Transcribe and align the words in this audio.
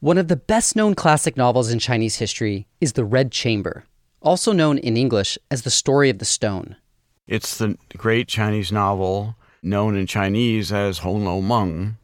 One 0.00 0.18
of 0.18 0.28
the 0.28 0.36
best 0.36 0.76
known 0.76 0.94
classic 0.94 1.38
novels 1.38 1.70
in 1.70 1.78
Chinese 1.78 2.16
history 2.16 2.66
is 2.82 2.92
The 2.92 3.04
Red 3.04 3.32
Chamber, 3.32 3.86
also 4.20 4.52
known 4.52 4.76
in 4.76 4.94
English 4.94 5.38
as 5.50 5.62
The 5.62 5.70
Story 5.70 6.10
of 6.10 6.18
the 6.18 6.26
Stone. 6.26 6.76
It's 7.26 7.56
the 7.56 7.78
great 7.96 8.28
Chinese 8.28 8.70
novel 8.70 9.36
known 9.62 9.96
in 9.96 10.06
Chinese 10.06 10.70
as 10.70 10.98
Hong 10.98 11.24
Lou 11.24 11.40
Meng. 11.40 11.96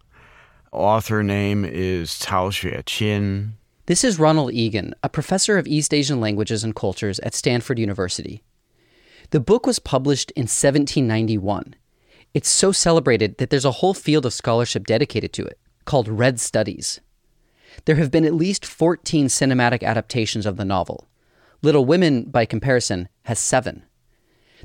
Author 0.72 1.22
name 1.22 1.66
is 1.66 2.12
Cao 2.12 2.48
Xueqin. 2.50 3.50
This 3.84 4.04
is 4.04 4.18
Ronald 4.18 4.54
Egan, 4.54 4.94
a 5.02 5.10
professor 5.10 5.58
of 5.58 5.66
East 5.66 5.92
Asian 5.92 6.18
languages 6.18 6.64
and 6.64 6.74
cultures 6.74 7.18
at 7.18 7.34
Stanford 7.34 7.78
University. 7.78 8.42
The 9.32 9.40
book 9.40 9.66
was 9.66 9.78
published 9.78 10.30
in 10.30 10.44
1791. 10.44 11.74
It's 12.32 12.48
so 12.48 12.72
celebrated 12.72 13.36
that 13.36 13.50
there's 13.50 13.66
a 13.66 13.70
whole 13.70 13.92
field 13.92 14.24
of 14.24 14.32
scholarship 14.32 14.86
dedicated 14.86 15.34
to 15.34 15.44
it, 15.44 15.58
called 15.84 16.08
Red 16.08 16.40
Studies. 16.40 16.98
There 17.84 17.96
have 17.96 18.10
been 18.10 18.24
at 18.24 18.34
least 18.34 18.64
14 18.64 19.26
cinematic 19.26 19.82
adaptations 19.82 20.46
of 20.46 20.56
the 20.56 20.64
novel. 20.64 21.08
Little 21.62 21.84
Women, 21.84 22.24
by 22.24 22.44
comparison, 22.44 23.08
has 23.24 23.38
seven. 23.38 23.84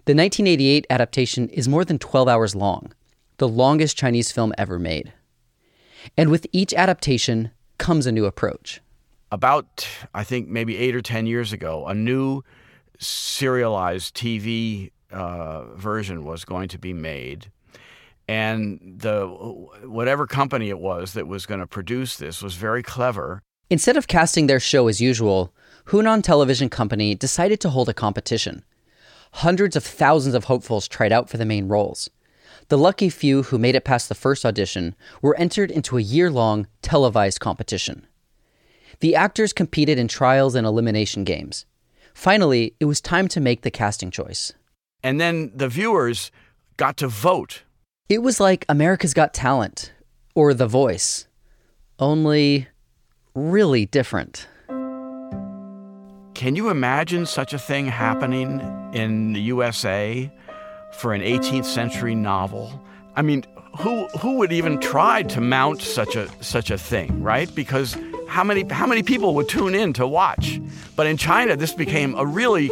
The 0.05 0.15
1988 0.15 0.87
adaptation 0.89 1.49
is 1.49 1.67
more 1.67 1.85
than 1.85 1.99
12 1.99 2.27
hours 2.27 2.55
long, 2.55 2.93
the 3.37 3.47
longest 3.47 3.97
Chinese 3.97 4.31
film 4.31 4.53
ever 4.57 4.79
made. 4.79 5.13
And 6.17 6.29
with 6.29 6.47
each 6.51 6.73
adaptation 6.73 7.51
comes 7.77 8.05
a 8.05 8.11
new 8.11 8.25
approach. 8.25 8.81
About, 9.31 9.87
I 10.13 10.23
think, 10.23 10.47
maybe 10.47 10.77
eight 10.77 10.95
or 10.95 11.01
10 11.01 11.25
years 11.25 11.51
ago, 11.51 11.85
a 11.85 11.93
new 11.93 12.43
serialized 12.99 14.15
TV 14.15 14.91
uh, 15.11 15.65
version 15.75 16.23
was 16.23 16.45
going 16.45 16.69
to 16.69 16.79
be 16.79 16.93
made. 16.93 17.51
And 18.27 18.79
the 18.99 19.25
whatever 19.83 20.27
company 20.27 20.69
it 20.69 20.79
was 20.79 21.13
that 21.13 21.27
was 21.27 21.45
going 21.45 21.61
to 21.61 21.67
produce 21.67 22.17
this 22.17 22.41
was 22.41 22.55
very 22.55 22.83
clever. 22.83 23.41
Instead 23.69 23.97
of 23.97 24.07
casting 24.07 24.47
their 24.47 24.59
show 24.59 24.87
as 24.87 25.01
usual, 25.01 25.53
Hunan 25.87 26.23
Television 26.23 26.69
Company 26.69 27.15
decided 27.15 27.59
to 27.61 27.69
hold 27.69 27.89
a 27.89 27.93
competition. 27.93 28.63
Hundreds 29.33 29.75
of 29.75 29.83
thousands 29.83 30.35
of 30.35 30.45
hopefuls 30.45 30.87
tried 30.87 31.11
out 31.11 31.29
for 31.29 31.37
the 31.37 31.45
main 31.45 31.67
roles. 31.67 32.09
The 32.69 32.77
lucky 32.77 33.09
few 33.09 33.43
who 33.43 33.57
made 33.57 33.75
it 33.75 33.85
past 33.85 34.09
the 34.09 34.15
first 34.15 34.45
audition 34.45 34.95
were 35.21 35.37
entered 35.37 35.71
into 35.71 35.97
a 35.97 36.01
year 36.01 36.29
long 36.29 36.67
televised 36.81 37.39
competition. 37.39 38.05
The 38.99 39.15
actors 39.15 39.53
competed 39.53 39.97
in 39.97 40.07
trials 40.07 40.55
and 40.55 40.67
elimination 40.67 41.23
games. 41.23 41.65
Finally, 42.13 42.73
it 42.79 42.85
was 42.85 42.99
time 42.99 43.27
to 43.29 43.39
make 43.39 43.61
the 43.61 43.71
casting 43.71 44.11
choice. 44.11 44.53
And 45.03 45.21
then 45.21 45.51
the 45.55 45.69
viewers 45.69 46.31
got 46.75 46.97
to 46.97 47.07
vote. 47.07 47.63
It 48.09 48.23
was 48.23 48.39
like 48.39 48.65
America's 48.69 49.13
Got 49.13 49.33
Talent 49.33 49.91
or 50.33 50.53
The 50.53 50.65
Voice, 50.65 51.27
only 51.99 52.69
really 53.35 53.85
different. 53.85 54.47
Can 56.33 56.55
you 56.55 56.69
imagine 56.69 57.25
such 57.25 57.51
a 57.51 57.59
thing 57.59 57.85
happening 57.85 58.61
in 58.93 59.33
the 59.33 59.41
USA 59.41 60.31
for 60.93 61.13
an 61.13 61.21
18th 61.21 61.65
century 61.65 62.15
novel? 62.15 62.81
I 63.17 63.23
mean, 63.23 63.43
who 63.77 64.07
who 64.19 64.37
would 64.37 64.53
even 64.53 64.79
try 64.79 65.23
to 65.23 65.41
mount 65.41 65.81
such 65.81 66.15
a 66.15 66.29
such 66.41 66.71
a 66.71 66.77
thing, 66.77 67.21
right? 67.21 67.53
Because 67.53 67.97
how 68.29 68.45
many 68.45 68.63
how 68.69 68.87
many 68.87 69.03
people 69.03 69.35
would 69.35 69.49
tune 69.49 69.75
in 69.75 69.91
to 69.93 70.07
watch? 70.07 70.61
But 70.95 71.07
in 71.07 71.17
China, 71.17 71.57
this 71.57 71.73
became 71.73 72.15
a 72.15 72.25
really 72.25 72.71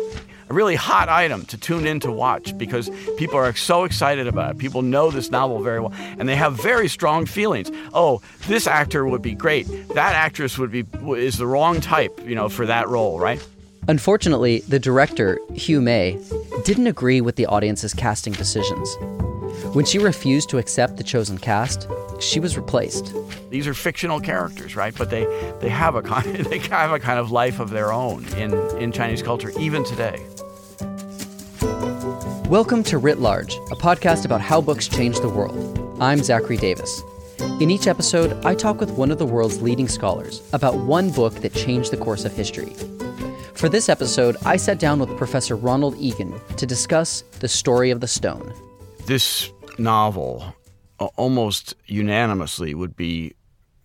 a 0.49 0.53
really 0.53 0.75
hot 0.75 1.09
item 1.09 1.45
to 1.45 1.57
tune 1.57 1.85
in 1.85 1.99
to 2.01 2.11
watch 2.11 2.57
because 2.57 2.89
people 3.17 3.37
are 3.37 3.53
so 3.55 3.83
excited 3.83 4.27
about 4.27 4.51
it. 4.51 4.57
People 4.57 4.81
know 4.81 5.11
this 5.11 5.31
novel 5.31 5.61
very 5.61 5.79
well 5.79 5.93
and 5.95 6.27
they 6.27 6.35
have 6.35 6.53
very 6.61 6.87
strong 6.87 7.25
feelings. 7.25 7.71
Oh, 7.93 8.21
this 8.47 8.67
actor 8.67 9.05
would 9.05 9.21
be 9.21 9.33
great. 9.33 9.67
That 9.93 10.13
actress 10.13 10.57
would 10.57 10.71
be 10.71 10.85
is 11.17 11.37
the 11.37 11.47
wrong 11.47 11.81
type, 11.81 12.19
you 12.23 12.35
know, 12.35 12.49
for 12.49 12.65
that 12.65 12.87
role, 12.87 13.19
right? 13.19 13.45
Unfortunately, 13.87 14.59
the 14.61 14.79
director, 14.79 15.39
Hu 15.67 15.79
Mei, 15.79 16.19
didn't 16.63 16.87
agree 16.87 17.21
with 17.21 17.35
the 17.35 17.45
audience's 17.45 17.93
casting 17.93 18.33
decisions. 18.33 18.97
When 19.73 19.85
she 19.85 19.99
refused 19.99 20.49
to 20.49 20.57
accept 20.57 20.97
the 20.97 21.03
chosen 21.03 21.37
cast, 21.37 21.87
she 22.19 22.39
was 22.39 22.55
replaced. 22.55 23.13
These 23.49 23.67
are 23.67 23.73
fictional 23.73 24.19
characters, 24.19 24.75
right? 24.75 24.93
But 24.97 25.09
they, 25.09 25.25
they 25.59 25.69
have 25.69 25.95
a 25.95 26.01
kind 26.01 26.25
they 26.45 26.59
have 26.59 26.91
a 26.91 26.99
kind 26.99 27.19
of 27.19 27.31
life 27.31 27.59
of 27.59 27.69
their 27.69 27.91
own 27.91 28.25
in, 28.35 28.53
in 28.77 28.91
Chinese 28.91 29.21
culture, 29.21 29.51
even 29.59 29.83
today. 29.83 30.25
Welcome 32.49 32.83
to 32.83 32.97
Writ 32.97 33.19
Large, 33.19 33.55
a 33.71 33.75
podcast 33.75 34.25
about 34.25 34.41
how 34.41 34.61
books 34.61 34.87
change 34.87 35.19
the 35.19 35.29
world. 35.29 35.97
I'm 35.99 36.23
Zachary 36.23 36.57
Davis. 36.57 37.01
In 37.59 37.69
each 37.69 37.87
episode, 37.87 38.45
I 38.45 38.55
talk 38.55 38.79
with 38.79 38.91
one 38.91 39.11
of 39.11 39.17
the 39.17 39.25
world's 39.25 39.61
leading 39.61 39.87
scholars 39.87 40.41
about 40.53 40.75
one 40.75 41.11
book 41.11 41.33
that 41.35 41.53
changed 41.53 41.91
the 41.91 41.97
course 41.97 42.23
of 42.25 42.33
history. 42.33 42.73
For 43.53 43.69
this 43.69 43.89
episode, 43.89 44.37
I 44.45 44.57
sat 44.57 44.79
down 44.79 44.99
with 44.99 45.17
Professor 45.17 45.55
Ronald 45.55 45.95
Egan 45.97 46.39
to 46.57 46.65
discuss 46.65 47.23
The 47.39 47.47
Story 47.47 47.89
of 47.89 48.01
the 48.01 48.07
Stone. 48.07 48.53
This 49.05 49.51
novel 49.79 50.55
uh, 50.99 51.05
almost 51.15 51.75
unanimously 51.85 52.73
would 52.73 52.95
be 52.95 53.33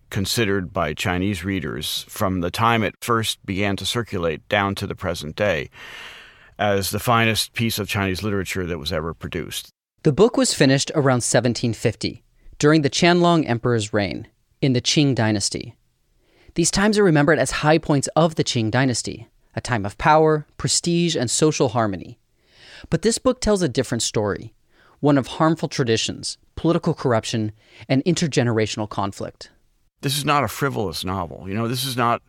considered 0.09 0.73
by 0.73 0.93
Chinese 0.93 1.43
readers 1.43 2.05
from 2.07 2.41
the 2.41 2.51
time 2.51 2.83
it 2.83 2.95
first 3.01 3.43
began 3.45 3.75
to 3.77 3.85
circulate 3.85 4.47
down 4.49 4.75
to 4.75 4.85
the 4.85 4.95
present 4.95 5.35
day 5.35 5.69
as 6.59 6.91
the 6.91 6.99
finest 6.99 7.53
piece 7.53 7.79
of 7.79 7.87
Chinese 7.87 8.21
literature 8.21 8.67
that 8.67 8.77
was 8.77 8.91
ever 8.91 9.13
produced. 9.13 9.69
The 10.03 10.11
book 10.11 10.37
was 10.37 10.53
finished 10.53 10.91
around 10.91 11.23
1750, 11.23 12.23
during 12.59 12.81
the 12.81 12.89
Qianlong 12.89 13.47
Emperor's 13.47 13.93
reign, 13.93 14.27
in 14.61 14.73
the 14.73 14.81
Qing 14.81 15.15
dynasty. 15.15 15.75
These 16.55 16.71
times 16.71 16.97
are 16.97 17.03
remembered 17.03 17.39
as 17.39 17.51
high 17.51 17.77
points 17.77 18.07
of 18.15 18.35
the 18.35 18.43
Qing 18.43 18.69
dynasty, 18.69 19.27
a 19.55 19.61
time 19.61 19.85
of 19.85 19.97
power, 19.97 20.45
prestige, 20.57 21.15
and 21.15 21.31
social 21.31 21.69
harmony. 21.69 22.19
But 22.89 23.01
this 23.01 23.17
book 23.17 23.41
tells 23.41 23.61
a 23.61 23.69
different 23.69 24.03
story 24.03 24.53
one 25.01 25.17
of 25.17 25.27
harmful 25.27 25.67
traditions, 25.67 26.37
political 26.55 26.93
corruption, 26.93 27.51
and 27.89 28.03
intergenerational 28.05 28.87
conflict. 28.87 29.51
This 30.01 30.17
is 30.17 30.23
not 30.23 30.43
a 30.43 30.47
frivolous 30.47 31.03
novel. 31.03 31.45
You 31.47 31.53
know, 31.53 31.67
this 31.67 31.83
is 31.83 31.97
not 31.97 32.21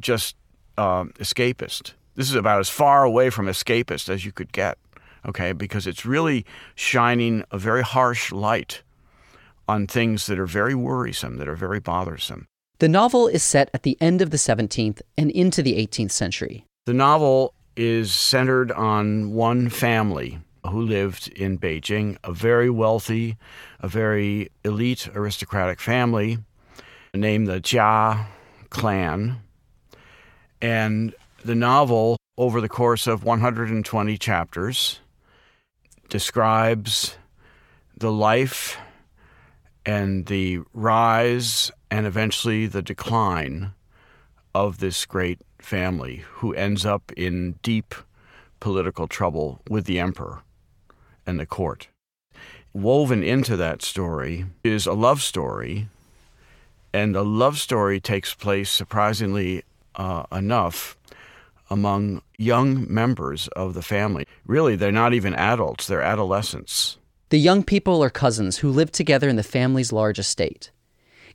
just 0.00 0.34
uh, 0.78 1.04
escapist. 1.20 1.92
This 2.14 2.30
is 2.30 2.34
about 2.34 2.60
as 2.60 2.68
far 2.68 3.04
away 3.04 3.30
from 3.30 3.46
escapist 3.46 4.08
as 4.08 4.24
you 4.24 4.32
could 4.32 4.52
get, 4.52 4.78
okay? 5.26 5.52
Because 5.52 5.86
it's 5.86 6.04
really 6.04 6.44
shining 6.74 7.44
a 7.50 7.58
very 7.58 7.82
harsh 7.82 8.32
light 8.32 8.82
on 9.68 9.86
things 9.86 10.26
that 10.26 10.38
are 10.38 10.46
very 10.46 10.74
worrisome, 10.74 11.36
that 11.36 11.48
are 11.48 11.54
very 11.54 11.78
bothersome. 11.78 12.46
The 12.78 12.88
novel 12.88 13.28
is 13.28 13.42
set 13.42 13.70
at 13.74 13.82
the 13.82 13.98
end 14.00 14.22
of 14.22 14.30
the 14.30 14.36
17th 14.36 15.02
and 15.16 15.30
into 15.32 15.62
the 15.62 15.74
18th 15.74 16.12
century. 16.12 16.64
The 16.86 16.94
novel 16.94 17.54
is 17.76 18.14
centered 18.14 18.72
on 18.72 19.32
one 19.32 19.68
family 19.68 20.38
who 20.70 20.82
lived 20.82 21.28
in 21.28 21.58
Beijing, 21.58 22.16
a 22.24 22.32
very 22.32 22.70
wealthy, 22.70 23.36
a 23.80 23.88
very 23.88 24.50
elite 24.64 25.08
aristocratic 25.14 25.80
family 25.80 26.38
named 27.14 27.46
the 27.46 27.60
Jia 27.60 28.26
clan. 28.70 29.38
And 30.60 31.14
the 31.44 31.54
novel, 31.54 32.16
over 32.36 32.60
the 32.60 32.68
course 32.68 33.06
of 33.06 33.24
120 33.24 34.18
chapters, 34.18 35.00
describes 36.08 37.16
the 37.96 38.12
life 38.12 38.78
and 39.84 40.26
the 40.26 40.60
rise 40.72 41.70
and 41.90 42.06
eventually 42.06 42.66
the 42.66 42.82
decline 42.82 43.72
of 44.54 44.78
this 44.78 45.06
great 45.06 45.40
family 45.58 46.24
who 46.34 46.54
ends 46.54 46.84
up 46.84 47.12
in 47.16 47.52
deep 47.62 47.94
political 48.60 49.06
trouble 49.06 49.60
with 49.68 49.84
the 49.86 49.98
emperor 49.98 50.42
and 51.28 51.38
the 51.38 51.46
court. 51.46 51.88
Woven 52.72 53.22
into 53.22 53.56
that 53.56 53.82
story 53.82 54.46
is 54.64 54.86
a 54.86 54.92
love 54.94 55.20
story, 55.22 55.88
and 56.92 57.14
the 57.14 57.24
love 57.24 57.58
story 57.58 58.00
takes 58.00 58.34
place, 58.34 58.70
surprisingly 58.70 59.62
uh, 59.94 60.24
enough, 60.32 60.96
among 61.70 62.22
young 62.38 62.92
members 62.92 63.48
of 63.48 63.74
the 63.74 63.82
family. 63.82 64.24
Really, 64.46 64.74
they're 64.76 64.90
not 64.90 65.12
even 65.12 65.34
adults, 65.34 65.86
they're 65.86 66.00
adolescents. 66.02 66.98
The 67.28 67.38
young 67.38 67.62
people 67.62 68.02
are 68.02 68.10
cousins 68.10 68.58
who 68.58 68.70
live 68.70 68.90
together 68.90 69.28
in 69.28 69.36
the 69.36 69.42
family's 69.42 69.92
large 69.92 70.18
estate. 70.18 70.70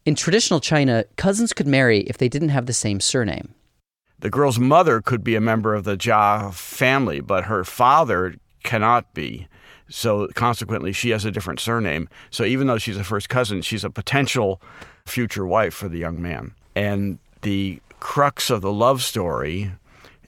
In 0.05 0.15
traditional 0.15 0.59
China, 0.59 1.05
cousins 1.17 1.53
could 1.53 1.67
marry 1.67 1.99
if 2.01 2.17
they 2.17 2.29
didn't 2.29 2.49
have 2.49 2.65
the 2.65 2.73
same 2.73 2.99
surname. 2.99 3.53
the 4.19 4.29
girl's 4.29 4.57
mother 4.57 5.01
could 5.01 5.23
be 5.23 5.35
a 5.35 5.41
member 5.41 5.75
of 5.75 5.83
the 5.83 5.97
Jia 5.97 6.53
family, 6.53 7.19
but 7.19 7.43
her 7.45 7.63
father 7.65 8.35
cannot 8.63 9.13
be. 9.13 9.47
So 9.89 10.27
consequently, 10.33 10.91
she 10.93 11.09
has 11.11 11.25
a 11.25 11.31
different 11.31 11.59
surname. 11.59 12.09
So 12.31 12.43
even 12.45 12.67
though 12.67 12.77
she's 12.77 12.97
a 12.97 13.03
first 13.03 13.29
cousin, 13.29 13.61
she's 13.61 13.83
a 13.83 13.89
potential 13.89 14.61
future 15.05 15.45
wife 15.45 15.73
for 15.73 15.89
the 15.89 15.99
young 15.99 16.21
man. 16.21 16.53
And 16.75 17.19
the 17.41 17.81
crux 17.99 18.49
of 18.49 18.61
the 18.61 18.71
love 18.71 19.03
story 19.03 19.71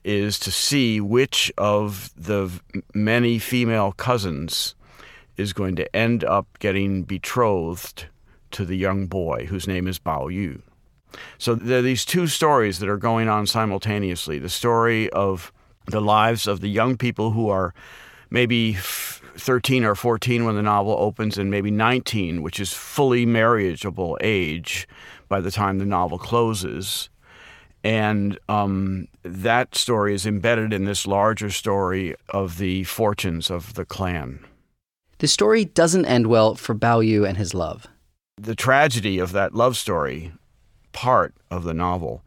is 0.04 0.38
to 0.40 0.52
see 0.52 1.02
which 1.02 1.52
of 1.58 2.12
the 2.16 2.52
many 2.94 3.40
female 3.40 3.92
cousins 3.94 4.76
is 5.36 5.52
going 5.52 5.76
to 5.76 5.96
end 5.96 6.24
up 6.24 6.48
getting 6.60 7.04
betrothed 7.04 8.06
to 8.52 8.66
the 8.66 8.78
young 8.78 9.08
boy 9.08 9.48
whose 9.48 9.68
name 9.68 9.88
is 9.88 10.00
Bao 10.00 10.32
Yu. 10.32 10.62
So 11.38 11.56
there 11.56 11.80
are 11.80 11.82
these 11.82 12.06
two 12.06 12.28
stories 12.28 12.80
that 12.80 12.90
are 12.90 12.98
going 12.98 13.28
on 13.28 13.48
simultaneously 13.48 14.38
the 14.40 14.50
story 14.50 15.10
of 15.10 15.52
the 15.88 16.02
lives 16.02 16.48
of 16.48 16.62
the 16.62 16.70
young 16.70 16.98
people 16.98 17.32
who 17.32 17.50
are 17.50 17.74
maybe 18.30 18.74
13 18.74 19.84
or 19.84 19.96
14 19.96 20.46
when 20.46 20.56
the 20.56 20.62
novel 20.62 20.96
opens, 20.98 21.38
and 21.38 21.52
maybe 21.52 21.72
19, 21.72 22.42
which 22.42 22.60
is 22.60 22.74
fully 22.74 23.26
marriageable 23.26 24.18
age 24.22 24.88
by 25.28 25.40
the 25.42 25.52
time 25.52 25.80
the 25.80 25.86
novel 25.86 26.18
closes. 26.18 27.10
And 27.84 28.40
um, 28.50 29.08
that 29.24 29.76
story 29.76 30.16
is 30.16 30.26
embedded 30.26 30.74
in 30.74 30.86
this 30.86 31.06
larger 31.06 31.52
story 31.52 32.16
of 32.30 32.58
the 32.58 32.84
fortunes 32.86 33.52
of 33.52 33.76
the 33.76 33.86
clan. 33.86 34.44
The 35.20 35.28
story 35.28 35.66
doesn't 35.66 36.06
end 36.06 36.28
well 36.28 36.56
for 36.56 36.74
Bao 36.74 37.06
Yu 37.06 37.26
and 37.26 37.38
his 37.38 37.54
love. 37.54 37.88
The 38.38 38.56
tragedy 38.56 39.20
of 39.20 39.32
that 39.34 39.54
love 39.54 39.78
story 39.78 40.34
part 40.92 41.34
of 41.52 41.64
the 41.64 41.74
novel 41.74 42.24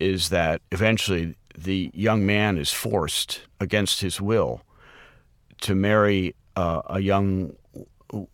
is 0.00 0.30
that 0.30 0.62
eventually 0.72 1.36
the 1.56 1.90
young 1.94 2.26
man 2.26 2.58
is 2.58 2.72
forced 2.72 3.42
against 3.60 4.00
his 4.00 4.20
will 4.20 4.62
to 5.64 5.74
marry 5.74 6.34
uh, 6.56 6.82
a 6.86 7.00
young 7.00 7.56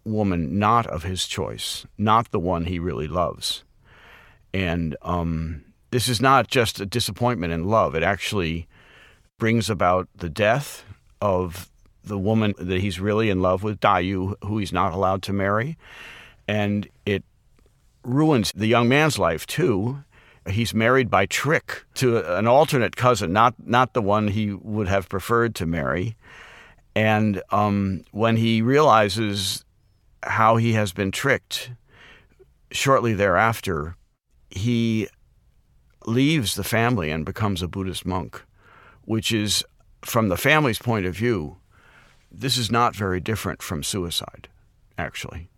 woman 0.05 0.59
not 0.59 0.87
of 0.87 1.05
his 1.05 1.27
choice, 1.27 1.87
not 1.97 2.31
the 2.33 2.41
one 2.41 2.65
he 2.65 2.79
really 2.79 3.07
loves. 3.07 3.65
And 4.53 4.97
um, 5.03 5.65
this 5.91 6.09
is 6.09 6.21
not 6.21 6.49
just 6.49 6.81
a 6.81 6.87
disappointment 6.87 7.53
in 7.53 7.67
love, 7.67 7.95
it 7.95 8.03
actually 8.03 8.67
brings 9.39 9.71
about 9.71 10.09
the 10.15 10.29
death 10.29 10.85
of 11.21 11.71
the 12.03 12.19
woman 12.19 12.55
that 12.59 12.81
he's 12.81 12.99
really 12.99 13.31
in 13.31 13.41
love 13.41 13.63
with, 13.63 13.81
Daiyu, 13.81 14.35
who 14.45 14.59
he's 14.59 14.73
not 14.73 14.93
allowed 14.93 15.23
to 15.23 15.33
marry. 15.33 15.79
And 16.49 16.89
it 17.07 17.23
ruins 18.03 18.53
the 18.53 18.67
young 18.67 18.89
man's 18.89 19.19
life 19.19 19.47
too. 19.47 20.03
He's 20.49 20.75
married 20.75 21.11
by 21.11 21.27
trick 21.27 21.85
to 21.95 22.37
an 22.37 22.49
alternate 22.49 22.97
cousin, 22.97 23.33
not 23.33 23.55
not 23.65 23.93
the 23.93 24.03
one 24.03 24.29
he 24.29 24.53
would 24.53 24.89
have 24.89 25.09
preferred 25.09 25.55
to 25.57 25.67
marry. 25.67 26.17
And 27.01 27.41
um, 27.51 28.05
when 28.11 28.37
he 28.37 28.61
realizes 28.61 29.65
how 30.23 30.57
he 30.57 30.75
has 30.75 30.93
been 30.93 31.11
tricked, 31.11 31.71
shortly 32.73 33.15
thereafter, 33.15 33.97
he 34.51 35.09
leaves 36.05 36.57
the 36.57 36.63
family 36.63 37.11
and 37.11 37.25
becomes 37.25 37.63
a 37.63 37.69
Buddhist 37.69 38.05
monk, 38.05 38.43
which 39.07 39.33
is, 39.33 39.65
from 40.03 40.29
the 40.29 40.37
family's 40.37 40.79
point 40.79 41.07
of 41.07 41.17
view, 41.17 41.57
this 42.31 42.59
is 42.59 42.71
not 42.71 42.95
very 42.95 43.19
different 43.19 43.63
from 43.63 43.83
suicide, 43.83 44.49
actually. 44.99 45.49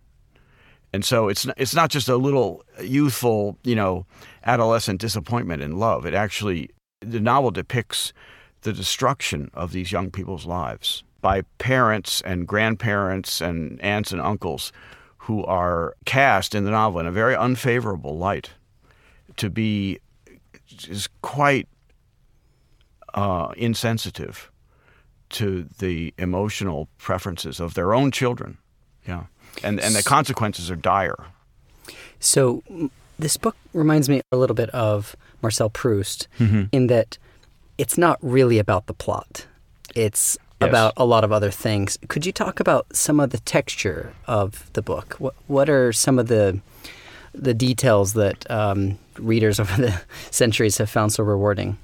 And 0.92 1.04
so 1.04 1.26
it's 1.28 1.44
it's 1.56 1.74
not 1.74 1.90
just 1.90 2.08
a 2.08 2.16
little 2.16 2.62
youthful, 2.80 3.58
you 3.64 3.74
know, 3.74 4.06
adolescent 4.44 5.00
disappointment 5.00 5.60
in 5.60 5.76
love. 5.76 6.06
It 6.06 6.14
actually 6.14 6.70
the 7.00 7.18
novel 7.18 7.50
depicts 7.50 8.12
the 8.60 8.72
destruction 8.72 9.50
of 9.54 9.72
these 9.72 9.90
young 9.90 10.12
people's 10.12 10.46
lives 10.46 11.02
by 11.22 11.42
parents 11.56 12.20
and 12.20 12.46
grandparents 12.46 13.40
and 13.40 13.80
aunts 13.80 14.12
and 14.12 14.20
uncles 14.20 14.72
who 15.16 15.42
are 15.44 15.94
cast 16.04 16.54
in 16.54 16.64
the 16.64 16.70
novel 16.70 17.00
in 17.00 17.06
a 17.06 17.12
very 17.12 17.34
unfavorable 17.34 18.18
light 18.18 18.50
to 19.36 19.48
be 19.48 19.98
is 20.88 21.08
quite 21.22 21.66
uh, 23.14 23.54
insensitive 23.56 24.50
to 25.30 25.66
the 25.78 26.12
emotional 26.18 26.88
preferences 26.98 27.60
of 27.60 27.72
their 27.72 27.94
own 27.94 28.10
children. 28.10 28.58
Yeah 29.06 29.24
and 29.62 29.80
and 29.80 29.94
the 29.94 30.02
consequences 30.02 30.70
are 30.70 30.76
dire. 30.76 31.16
So 32.20 32.62
this 33.18 33.36
book 33.36 33.56
reminds 33.72 34.08
me 34.08 34.22
a 34.30 34.36
little 34.36 34.54
bit 34.54 34.70
of 34.70 35.16
Marcel 35.42 35.70
Proust 35.70 36.28
mm-hmm. 36.38 36.64
in 36.72 36.86
that 36.86 37.18
it's 37.78 37.98
not 37.98 38.18
really 38.22 38.58
about 38.58 38.86
the 38.86 38.94
plot. 38.94 39.46
It's 39.94 40.38
yes. 40.62 40.70
about 40.70 40.92
a 40.96 41.04
lot 41.04 41.24
of 41.24 41.32
other 41.32 41.50
things. 41.50 41.98
Could 42.08 42.26
you 42.26 42.32
talk 42.32 42.60
about 42.60 42.94
some 42.94 43.20
of 43.20 43.30
the 43.30 43.38
texture 43.38 44.14
of 44.26 44.72
the 44.72 44.82
book? 44.82 45.16
What 45.18 45.34
what 45.46 45.68
are 45.68 45.92
some 45.92 46.18
of 46.18 46.28
the 46.28 46.60
the 47.34 47.54
details 47.54 48.12
that 48.14 48.50
um, 48.50 48.98
readers 49.18 49.58
over 49.60 49.80
the 49.80 50.02
centuries 50.30 50.78
have 50.78 50.90
found 50.90 51.12
so 51.12 51.22
rewarding? 51.22 51.78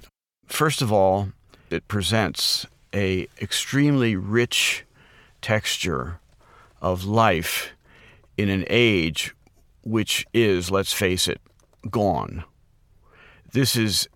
First 0.47 0.83
of 0.83 0.93
all, 0.93 1.29
it 1.71 1.89
presents 1.89 2.67
a 2.95 3.29
extremely 3.41 4.17
rich 4.17 4.85
texture 5.43 6.21
of 6.81 7.05
life 7.05 7.71
in 8.37 8.49
an 8.49 8.65
age 8.69 9.35
which 9.83 10.27
is, 10.35 10.71
let's 10.71 10.93
face 10.93 11.29
it, 11.29 11.41
gone. 11.91 12.45
This 13.53 13.77
is 13.77 14.09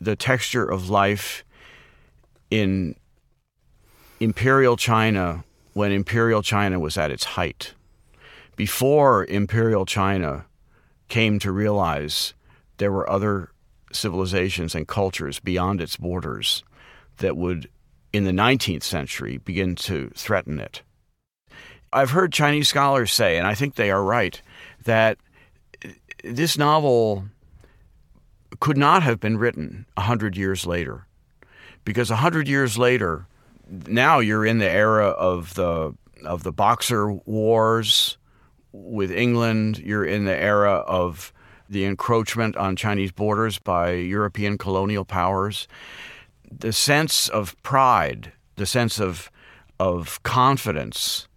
the 0.00 0.16
texture 0.16 0.64
of 0.64 0.90
life 0.90 1.44
in 2.50 2.96
Imperial 4.20 4.76
China 4.76 5.44
when 5.74 5.92
Imperial 5.92 6.42
China 6.42 6.80
was 6.80 6.98
at 6.98 7.12
its 7.12 7.24
height. 7.24 7.74
Before 8.56 9.24
Imperial 9.26 9.86
China 9.86 10.46
came 11.08 11.38
to 11.38 11.52
realize 11.52 12.34
there 12.78 12.90
were 12.90 13.08
other 13.08 13.50
civilizations 13.92 14.74
and 14.74 14.88
cultures 14.88 15.38
beyond 15.38 15.80
its 15.80 15.96
borders 15.96 16.64
that 17.18 17.36
would, 17.36 17.68
in 18.12 18.24
the 18.24 18.32
19th 18.32 18.82
century, 18.82 19.38
begin 19.38 19.76
to 19.76 20.10
threaten 20.16 20.58
it. 20.58 20.82
I've 21.92 22.10
heard 22.10 22.32
Chinese 22.32 22.68
scholars 22.68 23.12
say, 23.12 23.38
and 23.38 23.46
I 23.46 23.54
think 23.54 23.76
they 23.76 23.90
are 23.90 24.02
right, 24.02 24.42
that 24.84 25.18
this 26.24 26.58
novel 26.58 27.26
could 28.58 28.76
not 28.76 29.04
have 29.04 29.20
been 29.20 29.38
written 29.38 29.86
a 29.96 30.02
hundred 30.02 30.36
years 30.36 30.66
later, 30.66 31.06
because 31.84 32.10
a 32.10 32.16
hundred 32.16 32.48
years 32.48 32.76
later, 32.76 33.26
now 33.86 34.18
you're 34.18 34.46
in 34.46 34.58
the 34.58 34.70
era 34.70 35.08
of 35.08 35.54
the 35.54 35.94
of 36.24 36.42
the 36.42 36.52
Boxer 36.52 37.12
Wars 37.12 38.18
with 38.72 39.10
England. 39.10 39.78
You're 39.78 40.04
in 40.04 40.24
the 40.24 40.36
era 40.36 40.76
of 40.86 41.32
the 41.68 41.84
encroachment 41.84 42.56
on 42.56 42.76
Chinese 42.76 43.12
borders 43.12 43.58
by 43.58 43.92
European 43.92 44.58
colonial 44.58 45.04
powers. 45.04 45.68
The 46.50 46.72
sense 46.72 47.28
of 47.28 47.60
pride, 47.62 48.32
the 48.56 48.66
sense 48.66 49.00
of 49.00 49.30
of 49.78 50.22
confidence 50.22 51.28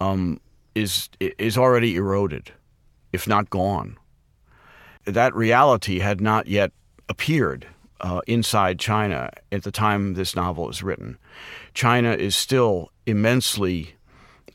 um, 0.00 0.40
is 0.74 1.08
is 1.20 1.56
already 1.58 1.96
eroded, 1.96 2.52
if 3.12 3.26
not 3.28 3.50
gone. 3.50 3.96
That 5.04 5.34
reality 5.34 6.00
had 6.00 6.20
not 6.20 6.48
yet 6.48 6.72
appeared 7.08 7.66
uh, 8.00 8.20
inside 8.26 8.78
China 8.78 9.30
at 9.52 9.62
the 9.62 9.70
time 9.70 10.14
this 10.14 10.34
novel 10.34 10.68
is 10.68 10.82
written. 10.82 11.18
China 11.76 12.12
is 12.12 12.34
still 12.34 12.90
immensely 13.04 13.96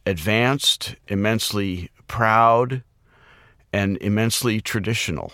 advanced, 0.08 0.96
immensely 1.08 1.92
proud, 2.08 2.82
and 3.72 3.96
immensely 3.98 4.60
traditional. 4.60 5.32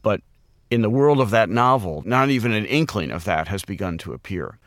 But 0.00 0.20
in 0.70 0.82
the 0.82 0.88
world 0.88 1.20
of 1.20 1.30
that 1.30 1.50
novel, 1.50 2.04
not 2.06 2.30
even 2.30 2.52
an 2.52 2.66
inkling 2.66 3.10
of 3.10 3.24
that 3.24 3.48
has 3.48 3.64
begun 3.64 3.98
to 3.98 4.12
appear. 4.12 4.60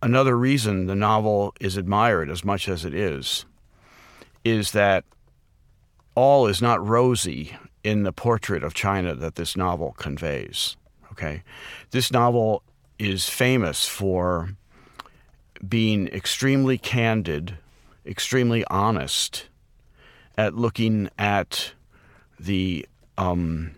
Another 0.00 0.38
reason 0.38 0.86
the 0.86 0.94
novel 0.94 1.56
is 1.60 1.76
admired 1.76 2.30
as 2.30 2.44
much 2.44 2.68
as 2.68 2.84
it 2.84 2.94
is 2.94 3.44
is 4.44 4.70
that 4.70 5.04
all 6.14 6.46
is 6.46 6.62
not 6.62 6.86
rosy 6.86 7.56
in 7.82 8.04
the 8.04 8.12
portrait 8.12 8.62
of 8.62 8.74
China 8.74 9.16
that 9.16 9.34
this 9.34 9.56
novel 9.56 9.90
conveys. 9.98 10.76
Okay, 11.10 11.42
this 11.90 12.12
novel 12.12 12.62
is 12.96 13.28
famous 13.28 13.88
for 13.88 14.50
being 15.66 16.08
extremely 16.08 16.78
candid, 16.78 17.56
extremely 18.06 18.64
honest 18.66 19.46
at 20.36 20.54
looking 20.54 21.10
at 21.18 21.72
the 22.38 22.86
um, 23.18 23.72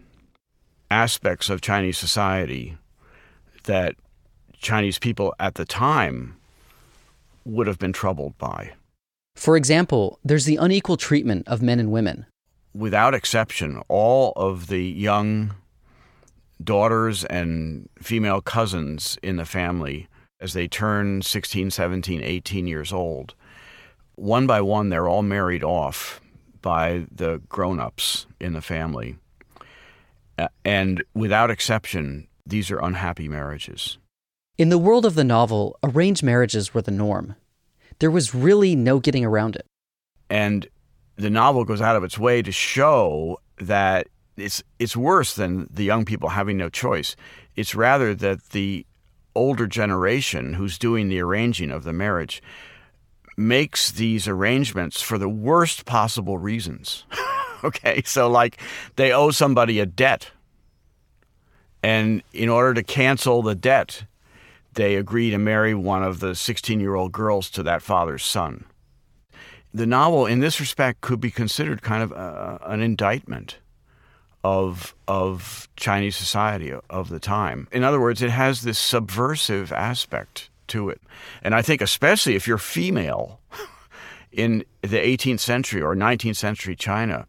aspects 0.90 1.50
of 1.50 1.60
Chinese 1.60 1.98
society 1.98 2.76
that 3.64 3.96
Chinese 4.60 4.98
people 4.98 5.34
at 5.40 5.54
the 5.54 5.64
time 5.64 6.36
would 7.44 7.66
have 7.66 7.78
been 7.78 7.92
troubled 7.92 8.36
by. 8.38 8.72
For 9.34 9.56
example, 9.56 10.20
there's 10.24 10.44
the 10.44 10.56
unequal 10.56 10.96
treatment 10.96 11.48
of 11.48 11.62
men 11.62 11.80
and 11.80 11.90
women. 11.90 12.26
Without 12.74 13.14
exception, 13.14 13.82
all 13.88 14.32
of 14.36 14.68
the 14.68 14.82
young 14.84 15.54
daughters 16.62 17.24
and 17.24 17.88
female 18.00 18.40
cousins 18.40 19.18
in 19.22 19.36
the 19.36 19.44
family 19.44 20.08
as 20.42 20.52
they 20.52 20.66
turn 20.66 21.22
16, 21.22 21.70
17, 21.70 22.22
18 22.22 22.66
years 22.66 22.92
old. 22.92 23.34
One 24.16 24.46
by 24.46 24.60
one, 24.60 24.88
they're 24.88 25.08
all 25.08 25.22
married 25.22 25.62
off 25.62 26.20
by 26.60 27.06
the 27.10 27.40
grown 27.48 27.78
ups 27.80 28.26
in 28.40 28.52
the 28.52 28.60
family. 28.60 29.16
And 30.64 31.04
without 31.14 31.50
exception, 31.50 32.26
these 32.44 32.70
are 32.70 32.80
unhappy 32.80 33.28
marriages. 33.28 33.98
In 34.58 34.68
the 34.68 34.78
world 34.78 35.06
of 35.06 35.14
the 35.14 35.24
novel, 35.24 35.78
arranged 35.82 36.22
marriages 36.22 36.74
were 36.74 36.82
the 36.82 36.90
norm. 36.90 37.36
There 38.00 38.10
was 38.10 38.34
really 38.34 38.74
no 38.74 38.98
getting 38.98 39.24
around 39.24 39.54
it. 39.54 39.66
And 40.28 40.66
the 41.16 41.30
novel 41.30 41.64
goes 41.64 41.80
out 41.80 41.94
of 41.94 42.02
its 42.02 42.18
way 42.18 42.42
to 42.42 42.50
show 42.52 43.38
that 43.58 44.08
it's 44.36 44.62
it's 44.78 44.96
worse 44.96 45.34
than 45.36 45.68
the 45.70 45.84
young 45.84 46.04
people 46.04 46.30
having 46.30 46.56
no 46.56 46.68
choice. 46.68 47.14
It's 47.54 47.74
rather 47.74 48.14
that 48.14 48.50
the 48.50 48.86
older 49.34 49.66
generation 49.66 50.54
who's 50.54 50.78
doing 50.78 51.08
the 51.08 51.20
arranging 51.20 51.70
of 51.70 51.84
the 51.84 51.92
marriage 51.92 52.42
makes 53.36 53.90
these 53.90 54.28
arrangements 54.28 55.00
for 55.00 55.18
the 55.18 55.28
worst 55.28 55.84
possible 55.84 56.38
reasons. 56.38 57.04
okay, 57.64 58.02
so 58.04 58.28
like 58.28 58.58
they 58.96 59.12
owe 59.12 59.30
somebody 59.30 59.80
a 59.80 59.86
debt. 59.86 60.30
And 61.82 62.22
in 62.32 62.48
order 62.48 62.74
to 62.74 62.82
cancel 62.82 63.42
the 63.42 63.54
debt, 63.54 64.04
they 64.74 64.96
agree 64.96 65.30
to 65.30 65.38
marry 65.38 65.74
one 65.74 66.02
of 66.02 66.20
the 66.20 66.34
16 66.34 66.80
year 66.80 66.94
old 66.94 67.12
girls 67.12 67.50
to 67.50 67.62
that 67.62 67.82
father's 67.82 68.24
son. 68.24 68.64
The 69.74 69.86
novel, 69.86 70.26
in 70.26 70.40
this 70.40 70.60
respect, 70.60 71.00
could 71.00 71.18
be 71.18 71.30
considered 71.30 71.82
kind 71.82 72.02
of 72.02 72.12
a, 72.12 72.60
an 72.66 72.82
indictment 72.82 73.58
of 74.44 74.94
of 75.06 75.68
Chinese 75.76 76.16
society 76.16 76.72
of 76.90 77.08
the 77.08 77.20
time. 77.20 77.68
In 77.70 77.84
other 77.84 78.00
words, 78.00 78.22
it 78.22 78.30
has 78.30 78.62
this 78.62 78.78
subversive 78.78 79.72
aspect 79.72 80.50
to 80.68 80.88
it. 80.88 81.00
And 81.42 81.54
I 81.54 81.62
think 81.62 81.80
especially 81.80 82.34
if 82.34 82.46
you're 82.46 82.58
female 82.58 83.40
in 84.32 84.64
the 84.80 84.98
18th 84.98 85.40
century 85.40 85.82
or 85.82 85.94
19th 85.94 86.36
century 86.36 86.74
China, 86.74 87.26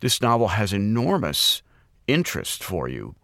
this 0.00 0.20
novel 0.20 0.48
has 0.48 0.72
enormous 0.72 1.62
interest 2.06 2.62
for 2.62 2.88
you. 2.88 3.14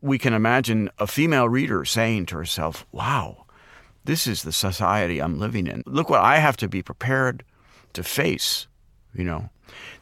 We 0.00 0.18
can 0.18 0.34
imagine 0.34 0.90
a 0.98 1.06
female 1.06 1.48
reader 1.48 1.84
saying 1.84 2.26
to 2.26 2.36
herself, 2.36 2.86
"Wow, 2.92 3.46
this 4.04 4.26
is 4.26 4.42
the 4.42 4.52
society 4.52 5.20
I'm 5.20 5.38
living 5.38 5.66
in. 5.66 5.84
Look 5.86 6.10
what 6.10 6.20
I 6.20 6.38
have 6.38 6.56
to 6.58 6.68
be 6.68 6.82
prepared 6.82 7.44
to 7.92 8.02
face." 8.02 8.66
You 9.14 9.24
know. 9.24 9.50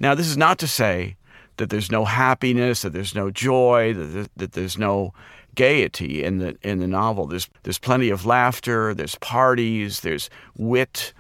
Now, 0.01 0.15
this 0.15 0.27
is 0.27 0.37
not 0.37 0.59
to 0.61 0.67
say 0.67 1.17
that 1.61 1.69
there's 1.69 1.93
no 1.93 2.07
happiness, 2.07 2.81
that 2.81 2.95
there's 2.95 3.15
no 3.15 3.31
joy, 3.31 3.93
that, 3.93 4.31
that 4.35 4.53
there's 4.53 4.79
no 4.79 5.13
gaiety 5.55 6.25
in 6.25 6.39
the 6.39 6.57
in 6.63 6.79
the 6.79 6.87
novel. 6.87 7.27
There's 7.27 7.51
there's 7.65 7.79
plenty 7.79 8.09
of 8.09 8.25
laughter, 8.25 8.95
there's 8.95 9.17
parties, 9.17 10.01
there's 10.01 10.31
wit, 10.57 11.13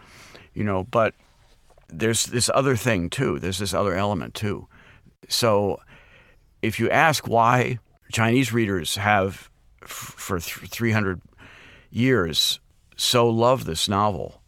you 0.55 0.65
know, 0.65 0.85
but 0.85 1.15
there's 1.89 2.25
this 2.25 2.51
other 2.55 2.75
thing 2.75 3.11
too. 3.11 3.39
There's 3.39 3.59
this 3.59 3.75
other 3.75 3.95
element 3.95 4.35
too. 4.35 4.67
So 5.29 5.81
if 6.63 6.81
you 6.81 6.89
ask 6.89 7.29
why 7.29 7.79
Chinese 8.11 8.51
readers 8.51 8.97
have 8.97 9.51
f- 9.83 9.89
for 9.89 10.41
th- 10.41 10.71
300 10.71 11.21
years 11.91 12.61
so 12.97 13.29
loved 13.29 13.67
this 13.67 13.91
novel, 13.91 14.41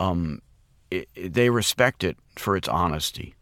um, 0.00 0.42
it, 0.90 1.08
it, 1.14 1.34
they 1.34 1.50
respect 1.50 2.02
it 2.02 2.16
for 2.36 2.56
its 2.56 2.66
honesty 2.66 3.36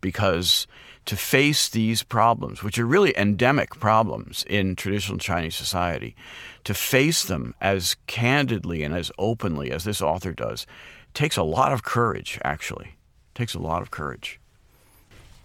because 0.00 0.66
to 1.06 1.16
face 1.16 1.68
these 1.68 2.02
problems, 2.02 2.62
which 2.62 2.78
are 2.78 2.86
really 2.86 3.16
endemic 3.16 3.70
problems 3.78 4.44
in 4.48 4.74
traditional 4.76 5.18
Chinese 5.18 5.54
society, 5.54 6.16
to 6.64 6.74
face 6.74 7.24
them 7.24 7.54
as 7.60 7.96
candidly 8.06 8.82
and 8.82 8.94
as 8.94 9.12
openly 9.18 9.70
as 9.70 9.84
this 9.84 10.02
author 10.02 10.32
does, 10.32 10.66
takes 11.14 11.36
a 11.36 11.42
lot 11.42 11.72
of 11.72 11.84
courage, 11.84 12.40
actually. 12.44 12.86
It 12.86 13.34
takes 13.36 13.54
a 13.54 13.60
lot 13.60 13.82
of 13.82 13.90
courage. 13.90 14.40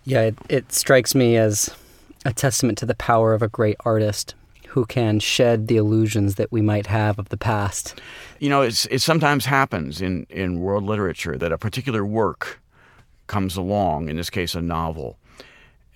Yeah, 0.03 0.21
it, 0.23 0.35
it 0.49 0.73
strikes 0.73 1.13
me 1.13 1.37
as 1.37 1.69
a 2.25 2.33
testament 2.33 2.79
to 2.79 2.87
the 2.87 2.95
power 2.95 3.33
of 3.33 3.43
a 3.43 3.47
great 3.47 3.77
artist 3.81 4.33
who 4.69 4.85
can 4.85 5.19
shed 5.19 5.67
the 5.67 5.77
illusions 5.77 6.35
that 6.35 6.51
we 6.51 6.61
might 6.61 6.87
have 6.87 7.19
of 7.19 7.29
the 7.29 7.37
past. 7.37 7.99
You 8.39 8.49
know, 8.49 8.61
it's, 8.61 8.85
it 8.85 8.99
sometimes 8.99 9.45
happens 9.45 10.01
in, 10.01 10.25
in 10.29 10.59
world 10.59 10.85
literature 10.85 11.37
that 11.37 11.51
a 11.51 11.57
particular 11.57 12.05
work 12.05 12.60
comes 13.31 13.55
along, 13.55 14.09
in 14.09 14.17
this 14.17 14.29
case, 14.29 14.55
a 14.55 14.61
novel, 14.61 15.17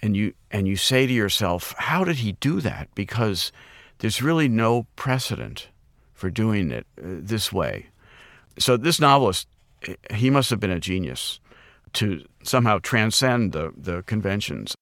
and 0.01 0.15
you 0.15 0.33
and 0.51 0.67
you 0.67 0.77
say 0.77 1.05
to 1.05 1.13
yourself, 1.13 1.75
how 1.77 2.05
did 2.05 2.17
he 2.17 2.31
do 2.39 2.61
that? 2.61 2.87
Because 2.95 3.51
there's 3.97 4.21
really 4.21 4.47
no 4.47 4.87
precedent 4.95 5.67
for 6.13 6.29
doing 6.29 6.71
it 6.71 6.87
uh, 6.97 7.19
this 7.31 7.51
way. 7.51 7.87
So 8.57 8.77
this 8.77 9.01
novelist, 9.01 9.47
he 10.13 10.29
must 10.29 10.49
have 10.49 10.61
been 10.61 10.71
a 10.71 10.79
genius 10.79 11.41
to 11.93 12.23
somehow 12.43 12.79
transcend 12.79 13.51
the, 13.51 13.73
the 13.75 14.03
conventions. 14.03 14.73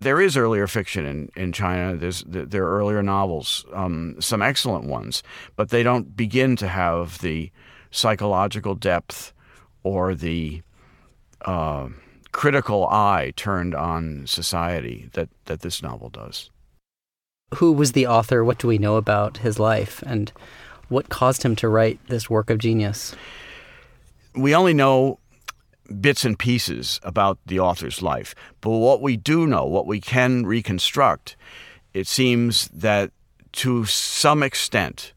There 0.00 0.20
is 0.20 0.36
earlier 0.36 0.68
fiction 0.68 1.04
in, 1.06 1.28
in 1.34 1.52
China. 1.52 1.96
There's 1.96 2.22
there 2.28 2.64
are 2.66 2.78
earlier 2.78 3.02
novels, 3.02 3.66
um, 3.72 4.14
some 4.20 4.42
excellent 4.42 4.84
ones, 4.84 5.24
but 5.56 5.70
they 5.70 5.82
don't 5.82 6.16
begin 6.16 6.54
to 6.56 6.68
have 6.68 7.18
the 7.18 7.50
psychological 7.90 8.76
depth 8.76 9.32
or 9.82 10.14
the 10.14 10.62
uh, 11.42 11.88
critical 12.32 12.86
eye 12.86 13.32
turned 13.36 13.74
on 13.74 14.26
society 14.26 15.08
that, 15.12 15.28
that 15.46 15.60
this 15.60 15.82
novel 15.82 16.10
does. 16.10 16.50
Who 17.54 17.72
was 17.72 17.92
the 17.92 18.06
author? 18.06 18.44
What 18.44 18.58
do 18.58 18.68
we 18.68 18.78
know 18.78 18.96
about 18.96 19.38
his 19.38 19.58
life? 19.58 20.02
And 20.06 20.32
what 20.88 21.08
caused 21.08 21.42
him 21.42 21.56
to 21.56 21.68
write 21.68 21.98
this 22.08 22.28
work 22.28 22.50
of 22.50 22.58
genius? 22.58 23.14
We 24.34 24.54
only 24.54 24.74
know 24.74 25.18
bits 26.00 26.24
and 26.24 26.38
pieces 26.38 27.00
about 27.02 27.38
the 27.46 27.60
author's 27.60 28.02
life. 28.02 28.34
But 28.60 28.70
what 28.70 29.00
we 29.00 29.16
do 29.16 29.46
know, 29.46 29.64
what 29.64 29.86
we 29.86 30.00
can 30.00 30.44
reconstruct, 30.44 31.36
it 31.94 32.06
seems 32.06 32.68
that 32.68 33.10
to 33.52 33.86
some 33.86 34.42
extent, 34.42 35.12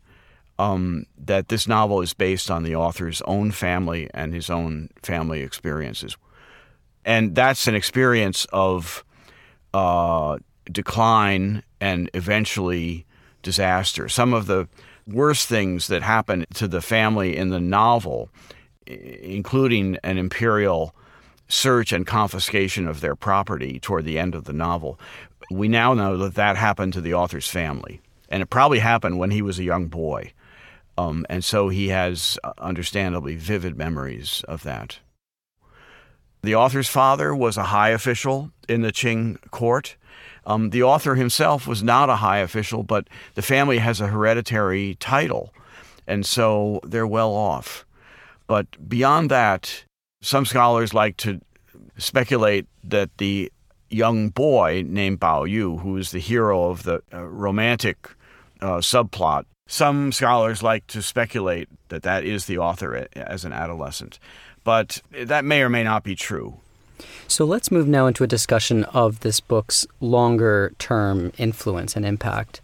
um, 0.62 1.06
that 1.18 1.48
this 1.48 1.68
novel 1.68 2.02
is 2.02 2.14
based 2.14 2.52
on 2.52 2.64
the 2.64 2.76
author's 2.76 3.22
own 3.24 3.52
family 3.52 4.10
and 4.14 4.34
his 4.34 4.50
own 4.50 4.90
family 5.02 5.42
experiences 5.42 6.18
and 7.06 7.36
that's 7.36 7.68
an 7.68 7.76
experience 7.76 8.46
of 8.52 9.04
uh, 9.74 10.38
decline 10.72 11.64
and 11.80 12.10
eventually 12.14 13.06
disaster. 13.42 14.08
Some 14.08 14.34
of 14.34 14.46
the 14.46 14.68
worst 15.08 15.48
things 15.48 15.88
that 15.88 16.04
happen 16.04 16.46
to 16.56 16.68
the 16.68 16.82
family 16.82 17.36
in 17.36 17.50
the 17.50 17.60
novel, 17.60 18.30
including 18.86 19.98
an 20.04 20.18
imperial 20.18 20.96
search 21.48 21.92
and 21.92 22.06
confiscation 22.06 22.88
of 22.88 23.02
their 23.02 23.16
property 23.16 23.80
toward 23.80 24.06
the 24.06 24.20
end 24.20 24.36
of 24.36 24.46
the 24.46 24.54
novel, 24.54 25.00
we 25.50 25.68
now 25.68 25.94
know 25.94 26.16
that 26.18 26.36
that 26.36 26.56
happened 26.56 26.94
to 26.94 27.02
the 27.02 27.14
author's 27.14 27.48
family. 27.48 28.00
And 28.30 28.42
it 28.42 28.50
probably 28.50 28.80
happened 28.80 29.20
when 29.20 29.32
he 29.32 29.42
was 29.42 29.60
a 29.60 29.64
young 29.64 29.88
boy. 29.88 30.32
Um, 31.02 31.26
and 31.30 31.44
so 31.44 31.70
he 31.70 31.90
has, 31.90 32.38
uh, 32.44 32.54
understandably, 32.60 33.36
vivid 33.36 33.78
memories 33.78 34.44
of 34.48 34.64
that. 34.64 35.00
The 36.44 36.56
author's 36.56 36.90
father 36.90 37.36
was 37.36 37.58
a 37.58 37.72
high 37.76 37.90
official 37.90 38.52
in 38.68 38.82
the 38.82 38.92
Qing 38.92 39.38
court. 39.52 39.96
Um, 40.46 40.72
the 40.72 40.84
author 40.84 41.16
himself 41.16 41.68
was 41.68 41.84
not 41.84 42.10
a 42.10 42.18
high 42.18 42.40
official, 42.40 42.84
but 42.84 43.08
the 43.36 43.42
family 43.42 43.78
has 43.78 44.02
a 44.02 44.08
hereditary 44.08 44.96
title, 44.96 45.54
and 46.08 46.26
so 46.26 46.80
they're 46.84 47.08
well 47.08 47.32
off. 47.32 47.86
But 48.48 48.66
beyond 48.88 49.30
that, 49.30 49.86
some 50.22 50.46
scholars 50.46 50.94
like 50.94 51.18
to 51.18 51.40
speculate 51.98 52.68
that 52.84 53.10
the 53.18 53.52
young 53.90 54.30
boy 54.30 54.84
named 54.88 55.20
Bao 55.20 55.48
Yu, 55.50 55.78
who 55.78 55.98
is 55.98 56.12
the 56.12 56.20
hero 56.20 56.70
of 56.70 56.84
the 56.84 57.02
uh, 57.14 57.24
romantic 57.24 58.10
uh, 58.62 58.78
subplot, 58.78 59.46
some 59.72 60.12
scholars 60.12 60.62
like 60.62 60.86
to 60.88 61.02
speculate 61.02 61.70
that 61.90 62.04
that 62.04 62.24
is 62.24 62.46
the 62.46 62.58
author 62.58 63.08
as 63.16 63.46
an 63.46 63.54
adolescent 63.54 64.20
but 64.64 65.02
that 65.12 65.46
may 65.46 65.62
or 65.62 65.70
may 65.70 65.84
not 65.84 66.04
be 66.04 66.16
true. 66.16 66.58
So 67.28 67.46
let's 67.46 67.72
move 67.72 67.88
now 67.88 68.08
into 68.08 68.24
a 68.24 68.28
discussion 68.28 68.84
of 68.86 69.22
this 69.22 69.40
book's 69.40 69.88
longer 70.00 70.74
term 70.78 71.32
influence 71.38 71.96
and 71.96 72.06
impact. 72.06 72.62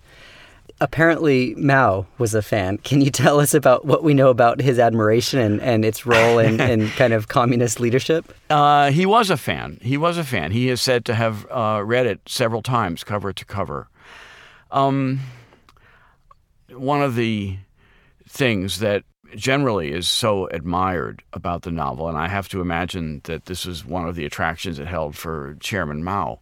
Apparently, 0.79 1.55
Mao 1.55 2.05
was 2.19 2.35
a 2.35 2.43
fan. 2.43 2.77
Can 2.77 3.01
you 3.01 3.09
tell 3.09 3.39
us 3.39 3.55
about 3.55 3.85
what 3.85 4.03
we 4.03 4.13
know 4.13 4.29
about 4.29 4.61
his 4.61 4.77
admiration 4.77 5.39
and, 5.39 5.59
and 5.61 5.83
its 5.83 6.05
role 6.05 6.37
in, 6.37 6.61
in 6.69 6.89
kind 6.89 7.13
of 7.13 7.27
communist 7.27 7.79
leadership? 7.79 8.31
Uh, 8.49 8.91
he 8.91 9.05
was 9.05 9.31
a 9.31 9.37
fan. 9.37 9.79
He 9.81 9.97
was 9.97 10.19
a 10.19 10.23
fan. 10.23 10.51
He 10.51 10.69
is 10.69 10.79
said 10.79 11.03
to 11.05 11.15
have 11.15 11.47
uh, 11.49 11.81
read 11.83 12.05
it 12.05 12.19
several 12.27 12.61
times, 12.61 13.03
cover 13.03 13.33
to 13.33 13.45
cover. 13.45 13.87
Um, 14.69 15.21
one 16.71 17.01
of 17.01 17.15
the 17.15 17.57
things 18.27 18.79
that 18.79 19.03
generally 19.35 19.91
is 19.91 20.07
so 20.07 20.47
admired 20.47 21.23
about 21.33 21.63
the 21.63 21.71
novel, 21.71 22.07
and 22.07 22.17
I 22.17 22.27
have 22.27 22.49
to 22.49 22.61
imagine 22.61 23.21
that 23.25 23.45
this 23.45 23.65
is 23.65 23.85
one 23.85 24.07
of 24.07 24.15
the 24.15 24.25
attractions 24.25 24.79
it 24.79 24.87
held 24.87 25.15
for 25.15 25.57
Chairman 25.59 26.03
Mao, 26.03 26.39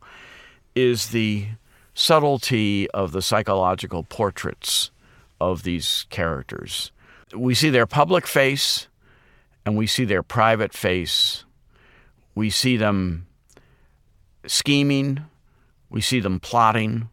is 0.76 1.10
the 1.10 1.48
subtlety 1.94 2.90
of 2.92 3.12
the 3.12 3.22
psychological 3.22 4.04
portraits 4.04 4.92
of 5.40 5.64
these 5.64 6.06
characters. 6.10 6.92
We 7.36 7.56
see 7.56 7.70
their 7.70 7.88
public 7.88 8.28
face 8.28 8.88
and 9.66 9.76
we 9.76 9.88
see 9.88 10.06
their 10.06 10.24
private 10.24 10.74
face. 10.74 11.46
We 12.36 12.50
see 12.50 12.78
them 12.78 13.28
scheming, 14.46 15.22
we 15.90 16.02
see 16.02 16.20
them 16.20 16.40
plotting, 16.40 17.10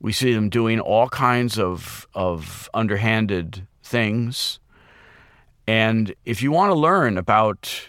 we 0.00 0.12
see 0.12 0.32
them 0.32 0.48
doing 0.48 0.80
all 0.80 1.08
kinds 1.08 1.58
of, 1.58 2.06
of 2.14 2.68
underhanded 2.72 3.66
things. 3.82 4.60
And 5.66 6.14
if 6.24 6.42
you 6.42 6.52
want 6.52 6.70
to 6.70 6.78
learn 6.78 7.18
about, 7.18 7.88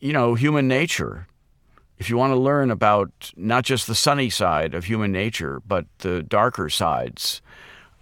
you 0.00 0.12
know, 0.12 0.34
human 0.34 0.68
nature, 0.68 1.26
if 1.98 2.10
you 2.10 2.16
want 2.16 2.32
to 2.32 2.38
learn 2.38 2.70
about 2.70 3.32
not 3.36 3.64
just 3.64 3.86
the 3.86 3.94
sunny 3.94 4.30
side 4.30 4.74
of 4.74 4.84
human 4.84 5.12
nature, 5.12 5.60
but 5.66 5.86
the 5.98 6.22
darker 6.22 6.68
sides, 6.68 7.42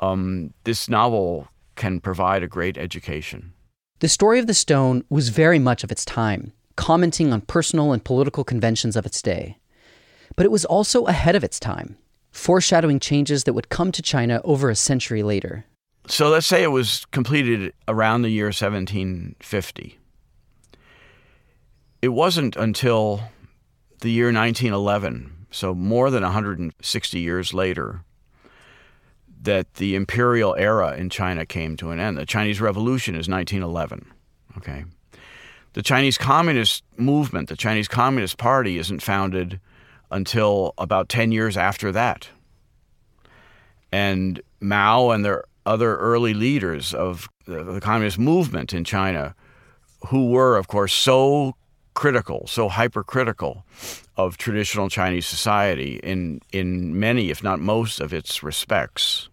um, 0.01 0.53
this 0.65 0.89
novel 0.89 1.49
can 1.77 2.01
provide 2.01 2.43
a 2.43 2.49
great 2.49 2.77
education. 2.77 3.53
The 4.01 4.09
story 4.09 4.39
of 4.39 4.47
the 4.47 4.55
stone 4.55 5.05
was 5.09 5.31
very 5.31 5.59
much 5.59 5.83
of 5.83 5.91
its 5.91 6.05
time, 6.05 6.53
commenting 6.77 7.33
on 7.33 7.41
personal 7.43 7.93
and 7.93 8.05
political 8.05 8.45
conventions 8.45 8.97
of 8.97 9.07
its 9.07 9.23
day. 9.23 9.59
But 10.37 10.45
it 10.45 10.53
was 10.53 10.67
also 10.67 11.05
ahead 11.05 11.35
of 11.37 11.45
its 11.45 11.59
time, 11.59 11.97
foreshadowing 12.37 13.01
changes 13.01 13.45
that 13.45 13.55
would 13.55 13.69
come 13.69 13.91
to 13.91 14.03
China 14.03 14.41
over 14.45 14.69
a 14.71 14.77
century 14.77 15.23
later. 15.23 15.65
So 16.07 16.29
let's 16.29 16.47
say 16.47 16.63
it 16.63 16.69
was 16.71 17.05
completed 17.07 17.73
around 17.89 18.23
the 18.23 18.29
year 18.29 18.47
1750. 18.47 19.99
It 22.03 22.09
wasn't 22.09 22.55
until 22.55 23.23
the 24.01 24.11
year 24.11 24.27
1911, 24.27 25.47
so 25.51 25.75
more 25.75 26.11
than 26.11 26.23
160 26.23 27.19
years 27.19 27.55
later, 27.55 28.03
that 29.43 29.75
the 29.75 29.97
imperial 29.97 30.55
era 30.57 30.95
in 30.95 31.09
China 31.09 31.47
came 31.47 31.77
to 31.79 31.91
an 31.91 31.99
end. 31.99 32.19
The 32.19 32.27
Chinese 32.27 32.61
Revolution 32.61 33.15
is 33.15 33.29
1911. 33.29 34.13
Okay. 34.59 34.85
The 35.73 35.83
Chinese 35.83 36.19
Communist 36.19 36.85
movement, 36.97 37.49
the 37.49 37.57
Chinese 37.57 37.89
Communist 37.89 38.39
Party, 38.39 38.79
isn't 38.79 39.03
founded 39.03 39.59
until 40.11 40.75
about 40.79 41.09
10 41.09 41.33
years 41.33 41.57
after 41.57 41.93
that. 41.93 42.29
And 43.93 44.41
Mao 44.61 45.11
and 45.11 45.25
their 45.25 45.45
other 45.65 45.97
early 45.97 46.35
leaders 46.35 46.95
of 46.95 47.29
the, 47.47 47.81
communist 47.81 48.19
movement 48.19 48.73
in 48.73 48.85
China, 48.85 49.35
who 50.09 50.31
were, 50.31 50.57
of 50.57 50.69
course, 50.69 50.93
so 50.93 51.57
critical, 51.95 52.47
so 52.47 52.69
hypercritical 52.69 53.65
of 54.17 54.37
traditional 54.37 54.89
Chinese 54.89 55.27
society 55.27 55.99
in, 56.03 56.41
in 56.53 56.99
many, 56.99 57.31
if 57.31 57.43
not 57.43 57.59
most, 57.59 58.01
of 58.01 58.13
its 58.13 58.43
respects. 58.43 59.29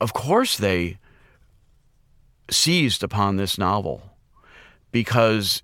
Of 0.00 0.12
course, 0.12 0.56
they 0.56 0.98
seized 2.50 3.02
upon 3.02 3.36
this 3.36 3.58
novel 3.58 4.02
because 4.92 5.62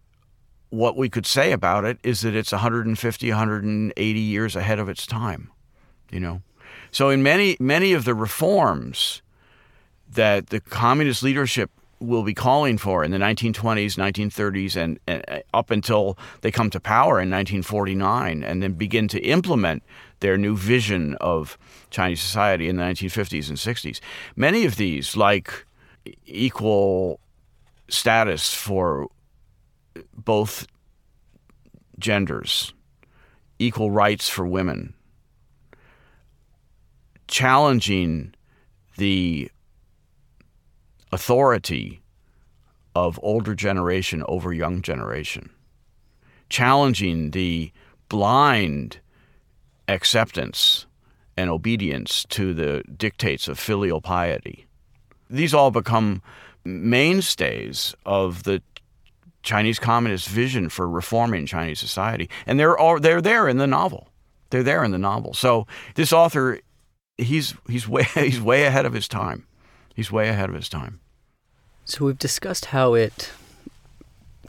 what 0.71 0.97
we 0.97 1.09
could 1.09 1.27
say 1.27 1.53
about 1.53 1.85
it 1.85 1.99
is 2.03 2.21
that 2.23 2.35
it's 2.35 2.53
150, 2.53 3.29
180 3.29 4.21
years 4.21 4.57
ahead 4.57 4.79
of 4.79 4.89
its 4.89 5.07
time, 5.07 5.51
you 6.11 6.21
know. 6.21 6.43
So 6.91 7.11
in 7.11 7.23
many 7.23 7.57
many 7.59 7.93
of 7.93 8.05
the 8.05 8.15
reforms 8.15 9.23
that 10.11 10.49
the 10.49 10.61
communist 10.61 11.23
leadership 11.23 11.71
will 12.01 12.23
be 12.23 12.35
calling 12.35 12.79
for 12.79 13.03
in 13.03 13.11
the 13.11 13.19
1920s, 13.19 13.97
1930s, 13.97 14.77
and, 14.77 15.01
and, 15.07 15.25
uh, 15.29 15.41
up 15.53 15.71
until 15.71 16.17
they 16.43 16.51
come 16.51 16.71
to 16.71 16.79
power 16.79 17.21
in 17.21 17.29
1949 17.29 18.45
and 18.45 18.63
then 18.63 18.73
begin 18.75 19.09
to 19.09 19.21
implement 19.21 19.83
their 20.21 20.39
new 20.39 20.57
vision 20.57 21.17
of 21.17 21.59
Chinese 21.91 22.21
society 22.21 22.69
in 22.69 22.77
the 22.77 22.83
1950s 22.83 23.49
and 23.49 23.59
60s. 23.59 24.01
Many 24.37 24.65
of 24.65 24.77
these, 24.77 25.17
like 25.17 25.67
equal 26.27 27.21
status 27.89 28.55
for 28.55 29.09
both 30.15 30.67
genders, 31.99 32.73
equal 33.59 33.91
rights 33.91 34.29
for 34.29 34.47
women, 34.47 34.95
challenging 37.27 38.35
the 38.97 39.51
authority 41.13 42.01
of 42.95 43.19
older 43.23 43.55
generation 43.55 44.25
over 44.29 44.53
young 44.53 44.83
generation, 44.83 45.51
challenging 46.49 47.31
the 47.31 47.71
blind 48.09 49.01
acceptance 49.87 50.87
and 51.37 51.51
obedience 51.51 52.25
to 52.25 52.53
the 52.53 52.83
dictates 52.97 53.47
of 53.49 53.59
filial 53.59 54.01
piety. 54.01 54.67
These 55.31 55.55
all 55.55 55.71
become 55.71 56.23
mainstays 56.65 57.95
of 58.05 58.43
the 58.43 58.63
Chinese 59.49 59.79
Communist 59.79 60.29
vision 60.29 60.69
for 60.69 60.87
reforming 60.87 61.47
Chinese 61.47 61.81
society, 61.81 62.29
and 62.47 62.61
they're 62.61 62.77
all, 62.77 63.01
they're 63.01 63.23
there 63.23 63.49
in 63.49 63.57
the 63.57 63.67
novel. 63.67 64.09
They're 64.51 64.63
there 64.63 64.85
in 64.85 64.91
the 64.91 64.99
novel. 64.99 65.33
So 65.33 65.67
this 65.95 66.13
author, 66.13 66.61
he's 67.17 67.55
he's 67.67 67.89
way 67.89 68.03
he's 68.15 68.43
way 68.43 68.65
ahead 68.65 68.85
of 68.85 68.93
his 68.93 69.09
time. 69.09 69.47
He's 69.95 70.13
way 70.13 70.29
ahead 70.29 70.51
of 70.51 70.55
his 70.55 70.69
time. 70.69 71.01
So 71.87 72.05
we've 72.05 72.19
discussed 72.19 72.67
how 72.67 72.93
it 72.93 73.31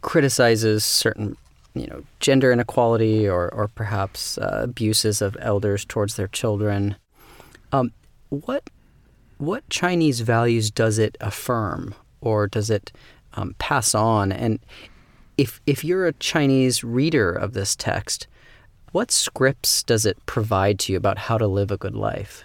criticizes 0.01 0.83
certain, 0.83 1.37
you 1.73 1.87
know, 1.87 2.03
gender 2.19 2.51
inequality 2.51 3.27
or 3.27 3.47
or 3.53 3.69
perhaps 3.69 4.37
uh, 4.37 4.59
abuses 4.63 5.21
of 5.21 5.37
elders 5.39 5.85
towards 5.85 6.17
their 6.17 6.27
children. 6.27 6.97
Um, 7.71 7.93
what 8.27 8.69
what 9.37 9.63
Chinese 9.69 10.19
values 10.19 10.69
does 10.69 10.99
it 10.99 11.17
affirm, 11.21 11.95
or 12.19 12.47
does 12.47 12.69
it 12.69 12.91
um, 13.33 13.55
pass 13.59 13.93
on? 13.95 14.31
And 14.31 14.59
if 15.37 15.61
if 15.65 15.83
you're 15.83 16.07
a 16.07 16.13
Chinese 16.13 16.83
reader 16.83 17.31
of 17.31 17.53
this 17.53 17.75
text, 17.75 18.27
what 18.91 19.11
scripts 19.11 19.83
does 19.83 20.05
it 20.05 20.25
provide 20.25 20.79
to 20.79 20.93
you 20.93 20.97
about 20.97 21.17
how 21.17 21.37
to 21.37 21.47
live 21.47 21.71
a 21.71 21.77
good 21.77 21.95
life? 21.95 22.43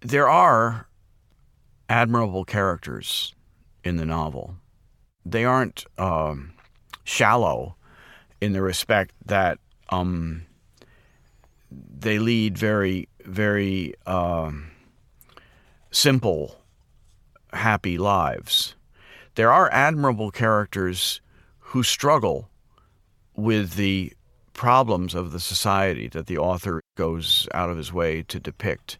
There 0.00 0.28
are 0.28 0.86
admirable 1.88 2.44
characters 2.44 3.34
in 3.84 3.96
the 3.96 4.04
novel. 4.04 4.54
They 5.24 5.44
aren't 5.44 5.84
um, 5.98 6.52
shallow 7.04 7.76
in 8.40 8.52
the 8.52 8.62
respect 8.62 9.12
that 9.26 9.58
um, 9.88 10.46
they 11.70 12.18
lead 12.18 12.56
very, 12.56 13.08
very 13.24 13.94
um, 14.06 14.70
simple, 15.90 16.60
happy 17.52 17.98
lives. 17.98 18.74
There 19.38 19.52
are 19.52 19.72
admirable 19.72 20.32
characters 20.32 21.20
who 21.60 21.84
struggle 21.84 22.50
with 23.36 23.74
the 23.74 24.12
problems 24.52 25.14
of 25.14 25.30
the 25.30 25.38
society 25.38 26.08
that 26.08 26.26
the 26.26 26.38
author 26.38 26.82
goes 26.96 27.46
out 27.54 27.70
of 27.70 27.76
his 27.76 27.92
way 27.92 28.24
to 28.24 28.40
depict. 28.40 28.98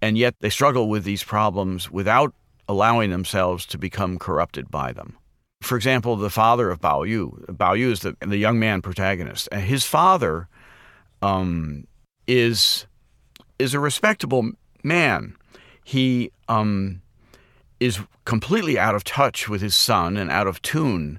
And 0.00 0.16
yet 0.16 0.36
they 0.38 0.50
struggle 0.50 0.88
with 0.88 1.02
these 1.02 1.24
problems 1.24 1.90
without 1.90 2.32
allowing 2.68 3.10
themselves 3.10 3.66
to 3.66 3.76
become 3.76 4.20
corrupted 4.20 4.70
by 4.70 4.92
them. 4.92 5.16
For 5.62 5.76
example, 5.76 6.14
the 6.14 6.30
father 6.30 6.70
of 6.70 6.80
Bao 6.80 7.04
Yu. 7.08 7.44
Bao 7.48 7.76
Yu 7.76 7.90
is 7.90 8.02
the, 8.02 8.16
the 8.20 8.36
young 8.36 8.60
man 8.60 8.82
protagonist. 8.82 9.48
And 9.50 9.62
his 9.62 9.84
father 9.84 10.46
um, 11.22 11.88
is 12.28 12.86
is 13.58 13.74
a 13.74 13.80
respectable 13.80 14.52
man. 14.84 15.34
He 15.82 16.30
um, 16.48 17.02
is 17.82 17.98
completely 18.24 18.78
out 18.78 18.94
of 18.94 19.02
touch 19.02 19.48
with 19.48 19.60
his 19.60 19.74
son 19.74 20.16
and 20.16 20.30
out 20.30 20.46
of 20.46 20.62
tune 20.62 21.18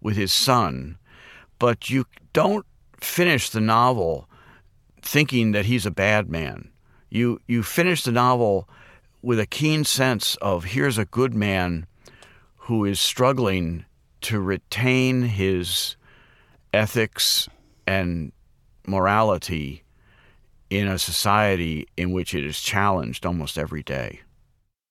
with 0.00 0.16
his 0.16 0.32
son. 0.32 0.96
But 1.58 1.90
you 1.90 2.04
don't 2.32 2.64
finish 3.00 3.50
the 3.50 3.60
novel 3.60 4.28
thinking 5.02 5.52
that 5.52 5.66
he's 5.66 5.84
a 5.84 5.90
bad 5.90 6.30
man. 6.30 6.70
You 7.10 7.40
you 7.48 7.62
finish 7.62 8.04
the 8.04 8.12
novel 8.12 8.68
with 9.22 9.40
a 9.40 9.46
keen 9.46 9.84
sense 9.84 10.36
of 10.36 10.64
here's 10.64 10.98
a 10.98 11.04
good 11.04 11.34
man 11.34 11.86
who 12.56 12.84
is 12.84 13.00
struggling 13.00 13.84
to 14.20 14.40
retain 14.40 15.22
his 15.22 15.96
ethics 16.72 17.48
and 17.86 18.32
morality 18.86 19.82
in 20.70 20.86
a 20.86 20.98
society 20.98 21.86
in 21.96 22.12
which 22.12 22.34
it 22.34 22.44
is 22.44 22.60
challenged 22.60 23.26
almost 23.26 23.58
every 23.58 23.82
day. 23.82 24.20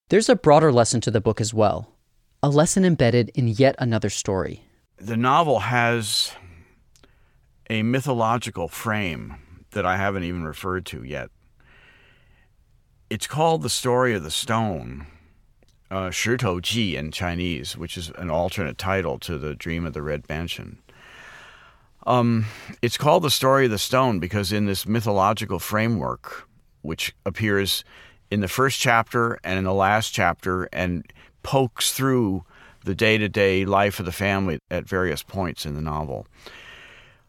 There's 0.09 0.29
a 0.29 0.35
broader 0.35 0.71
lesson 0.71 1.01
to 1.01 1.11
the 1.11 1.21
book 1.21 1.39
as 1.39 1.53
well, 1.53 1.89
a 2.41 2.49
lesson 2.49 2.85
embedded 2.85 3.31
in 3.35 3.47
yet 3.47 3.75
another 3.79 4.09
story. 4.09 4.63
The 4.97 5.17
novel 5.17 5.59
has 5.59 6.33
a 7.69 7.83
mythological 7.83 8.67
frame 8.67 9.65
that 9.71 9.85
I 9.85 9.97
haven't 9.97 10.23
even 10.23 10.43
referred 10.43 10.85
to 10.87 11.03
yet. 11.03 11.29
It's 13.09 13.27
called 13.27 13.61
The 13.61 13.69
Story 13.69 14.13
of 14.13 14.23
the 14.23 14.31
Stone, 14.31 15.07
uh, 15.89 16.11
Tou 16.11 16.61
Ji 16.61 16.95
in 16.95 17.11
Chinese, 17.11 17.77
which 17.77 17.97
is 17.97 18.11
an 18.17 18.29
alternate 18.29 18.77
title 18.77 19.17
to 19.19 19.37
The 19.37 19.55
Dream 19.55 19.85
of 19.85 19.93
the 19.93 20.01
Red 20.01 20.27
Mansion. 20.27 20.79
Um, 22.05 22.45
it's 22.81 22.97
called 22.97 23.23
The 23.23 23.31
Story 23.31 23.65
of 23.65 23.71
the 23.71 23.79
Stone 23.79 24.19
because 24.19 24.51
in 24.51 24.65
this 24.65 24.85
mythological 24.85 25.59
framework, 25.59 26.47
which 26.81 27.15
appears 27.25 27.83
in 28.33 28.39
the 28.39 28.47
first 28.47 28.79
chapter 28.79 29.39
and 29.43 29.59
in 29.59 29.63
the 29.63 29.73
last 29.73 30.09
chapter 30.09 30.67
and 30.73 31.05
pokes 31.43 31.93
through 31.93 32.43
the 32.83 32.95
day 32.95 33.15
to 33.15 33.29
day 33.29 33.63
life 33.63 33.99
of 33.99 34.07
the 34.07 34.11
family 34.11 34.57
at 34.71 34.89
various 34.89 35.21
points 35.21 35.67
in 35.67 35.75
the 35.75 35.81
novel. 35.81 36.25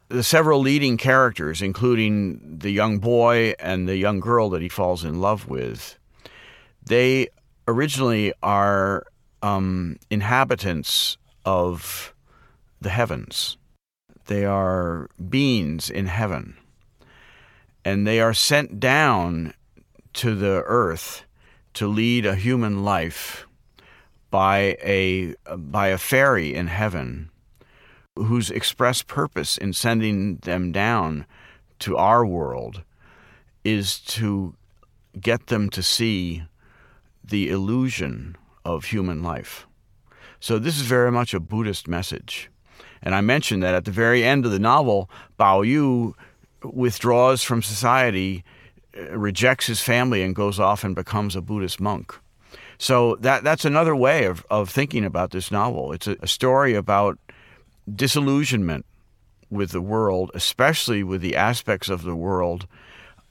The 0.08 0.22
several 0.22 0.60
leading 0.60 0.96
characters, 0.96 1.60
including 1.60 2.58
the 2.58 2.70
young 2.70 3.00
boy 3.00 3.52
and 3.58 3.86
the 3.86 3.98
young 3.98 4.18
girl 4.18 4.48
that 4.48 4.62
he 4.62 4.70
falls 4.70 5.04
in 5.04 5.20
love 5.20 5.46
with, 5.46 5.98
they 6.82 7.28
originally 7.68 8.32
are 8.42 9.04
um, 9.42 9.98
inhabitants 10.08 11.18
of 11.44 12.14
the 12.80 12.88
heavens. 12.88 13.58
They 14.24 14.46
are 14.46 15.10
beings 15.28 15.90
in 15.90 16.06
heaven. 16.06 16.56
And 17.84 18.06
they 18.06 18.20
are 18.20 18.32
sent 18.32 18.80
down 18.80 19.52
to 20.14 20.34
the 20.34 20.62
earth 20.66 21.24
to 21.74 21.86
lead 21.86 22.24
a 22.24 22.34
human 22.34 22.84
life 22.84 23.46
by 24.30 24.76
a, 24.82 25.34
by 25.56 25.88
a 25.88 25.98
fairy 25.98 26.54
in 26.54 26.68
heaven 26.68 27.30
whose 28.16 28.50
express 28.50 29.02
purpose 29.02 29.58
in 29.58 29.72
sending 29.72 30.36
them 30.38 30.72
down 30.72 31.26
to 31.80 31.96
our 31.96 32.24
world 32.24 32.82
is 33.64 33.98
to 33.98 34.54
get 35.20 35.48
them 35.48 35.68
to 35.70 35.82
see 35.82 36.44
the 37.22 37.50
illusion 37.50 38.36
of 38.64 38.86
human 38.86 39.22
life. 39.22 39.66
So, 40.40 40.58
this 40.58 40.76
is 40.76 40.82
very 40.82 41.10
much 41.10 41.32
a 41.32 41.40
Buddhist 41.40 41.88
message. 41.88 42.50
And 43.02 43.14
I 43.14 43.20
mentioned 43.20 43.62
that 43.62 43.74
at 43.74 43.84
the 43.84 43.90
very 43.90 44.24
end 44.24 44.44
of 44.44 44.52
the 44.52 44.58
novel, 44.58 45.10
Bao 45.38 45.66
Yu 45.66 46.14
withdraws 46.62 47.42
from 47.42 47.62
society, 47.62 48.44
rejects 49.10 49.66
his 49.66 49.80
family, 49.80 50.22
and 50.22 50.34
goes 50.34 50.60
off 50.60 50.84
and 50.84 50.94
becomes 50.94 51.36
a 51.36 51.40
Buddhist 51.40 51.80
monk. 51.80 52.14
So 52.78 53.16
that 53.20 53.44
that's 53.44 53.64
another 53.64 53.94
way 53.94 54.24
of, 54.24 54.44
of 54.50 54.68
thinking 54.68 55.04
about 55.04 55.30
this 55.30 55.50
novel. 55.50 55.92
It's 55.92 56.06
a, 56.06 56.16
a 56.20 56.26
story 56.26 56.74
about 56.74 57.18
disillusionment 57.92 58.84
with 59.50 59.70
the 59.70 59.80
world, 59.80 60.30
especially 60.34 61.02
with 61.02 61.20
the 61.20 61.36
aspects 61.36 61.88
of 61.88 62.02
the 62.02 62.16
world 62.16 62.66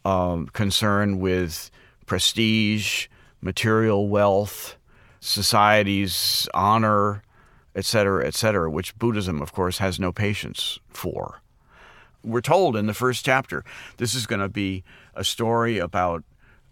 um, 0.06 0.48
concerned 0.48 1.20
with 1.20 1.70
prestige, 2.06 3.08
material 3.42 4.08
wealth, 4.08 4.78
society's 5.20 6.48
honor, 6.54 7.24
etc., 7.76 8.26
etc., 8.26 8.70
which 8.70 8.98
Buddhism, 8.98 9.42
of 9.42 9.54
course, 9.54 9.78
has 9.80 10.00
no 10.00 10.12
patience 10.12 10.80
for. 10.90 11.42
We're 12.24 12.42
told 12.42 12.78
in 12.78 12.88
the 12.88 12.94
first 12.94 13.26
chapter 13.26 13.66
this 13.98 14.16
is 14.16 14.26
going 14.26 14.42
to 14.42 14.50
be 14.50 14.84
a 15.16 15.24
story 15.24 15.78
about 15.78 16.24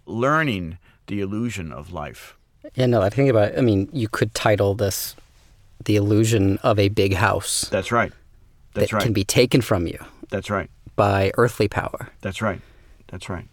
learning 0.06 0.77
the 1.08 1.21
illusion 1.21 1.71
of 1.71 1.91
life. 1.91 2.38
Yeah, 2.75 2.86
no, 2.86 3.01
I 3.01 3.10
think 3.10 3.30
about. 3.30 3.58
I 3.58 3.62
mean, 3.62 3.89
you 3.91 4.08
could 4.08 4.34
title 4.34 4.75
this 4.75 5.15
"The 5.84 5.95
Illusion 5.95 6.58
of 6.60 6.77
a 6.80 6.89
Big 6.89 7.15
House." 7.15 7.67
That's 7.69 7.91
right. 7.91 8.13
That's 8.73 8.91
that 8.91 8.97
right. 8.97 9.04
Can 9.04 9.13
be 9.13 9.23
taken 9.23 9.62
from 9.62 9.88
you. 9.88 9.99
That's 10.30 10.49
right. 10.49 10.69
By 10.95 11.32
earthly 11.38 11.67
power. 11.67 12.10
That's 12.21 12.41
right. 12.41 12.62
That's 13.08 13.30
right. 13.30 13.47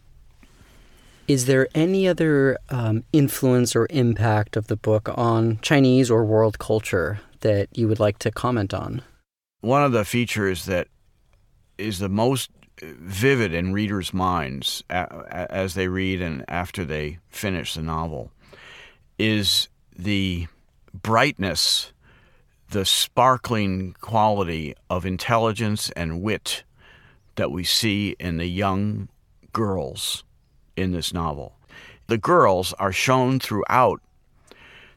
Is 1.26 1.46
there 1.46 1.68
any 1.74 2.08
other 2.08 2.58
um, 2.70 3.04
influence 3.12 3.76
or 3.76 3.86
impact 3.90 4.56
of 4.56 4.68
the 4.68 4.76
book 4.76 5.10
on 5.14 5.58
Chinese 5.60 6.10
or 6.10 6.24
world 6.24 6.58
culture 6.58 7.20
that 7.40 7.68
you 7.76 7.86
would 7.88 8.00
like 8.00 8.18
to 8.20 8.30
comment 8.30 8.72
on? 8.72 9.02
One 9.60 9.82
of 9.82 9.92
the 9.92 10.04
features 10.04 10.64
that 10.66 10.88
is 11.76 11.98
the 11.98 12.08
most 12.08 12.50
vivid 12.82 13.52
in 13.52 13.72
readers' 13.72 14.14
minds 14.14 14.82
as 14.88 15.74
they 15.74 15.88
read 15.88 16.20
and 16.20 16.44
after 16.48 16.84
they 16.84 17.18
finish 17.28 17.74
the 17.74 17.82
novel 17.82 18.30
is 19.18 19.68
the 19.96 20.46
brightness, 20.94 21.92
the 22.70 22.84
sparkling 22.84 23.94
quality 24.00 24.74
of 24.88 25.04
intelligence 25.04 25.90
and 25.96 26.22
wit 26.22 26.62
that 27.36 27.50
we 27.50 27.64
see 27.64 28.16
in 28.18 28.36
the 28.36 28.46
young 28.46 29.08
girls 29.52 30.24
in 30.76 30.92
this 30.92 31.12
novel. 31.12 31.54
The 32.06 32.18
girls 32.18 32.72
are 32.74 32.92
shown 32.92 33.38
throughout 33.40 34.00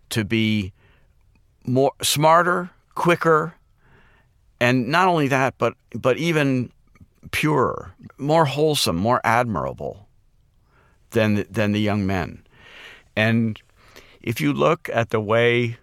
to 0.09 0.23
be 0.23 0.73
more 1.65 1.91
smarter, 2.01 2.69
quicker, 2.95 3.55
and 4.59 4.89
not 4.89 5.07
only 5.07 5.27
that, 5.27 5.55
but 5.57 5.73
but 5.93 6.17
even 6.17 6.71
purer, 7.29 7.93
more 8.17 8.45
wholesome, 8.45 8.97
more 8.97 9.21
admirable 9.23 10.07
than 11.11 11.45
than 11.49 11.71
the 11.71 11.81
young 11.81 12.05
men. 12.07 12.43
And 13.15 13.61
if 14.21 14.41
you 14.41 14.53
look 14.53 14.89
at 14.93 15.09
the 15.09 15.19
way 15.19 15.77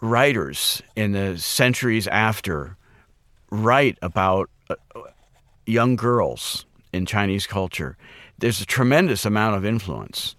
writers 0.00 0.82
in 0.96 1.12
the 1.12 1.38
centuries 1.38 2.06
after 2.08 2.76
write 3.50 3.98
about 4.02 4.50
uh, 4.68 4.74
young 5.66 5.96
girls 5.96 6.66
in 6.92 7.06
Chinese 7.06 7.46
culture, 7.46 7.96
there's 8.38 8.60
a 8.60 8.66
tremendous 8.66 9.24
amount 9.24 9.56
of 9.56 9.64
influence. 9.64 10.36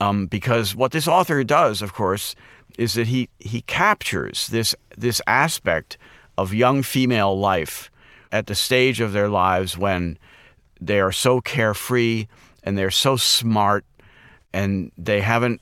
Um, 0.00 0.26
because 0.26 0.74
what 0.74 0.90
this 0.90 1.06
author 1.06 1.44
does, 1.44 1.80
of 1.82 1.92
course, 1.92 2.34
is 2.76 2.94
that 2.94 3.06
he, 3.06 3.28
he 3.38 3.60
captures 3.62 4.48
this, 4.48 4.74
this 4.96 5.20
aspect 5.26 5.96
of 6.36 6.52
young 6.52 6.82
female 6.82 7.38
life 7.38 7.90
at 8.32 8.46
the 8.46 8.54
stage 8.54 9.00
of 9.00 9.12
their 9.12 9.28
lives 9.28 9.78
when 9.78 10.18
they 10.80 10.98
are 10.98 11.12
so 11.12 11.40
carefree 11.40 12.26
and 12.64 12.76
they're 12.76 12.90
so 12.90 13.16
smart 13.16 13.84
and 14.52 14.90
they 14.98 15.20
haven't 15.20 15.60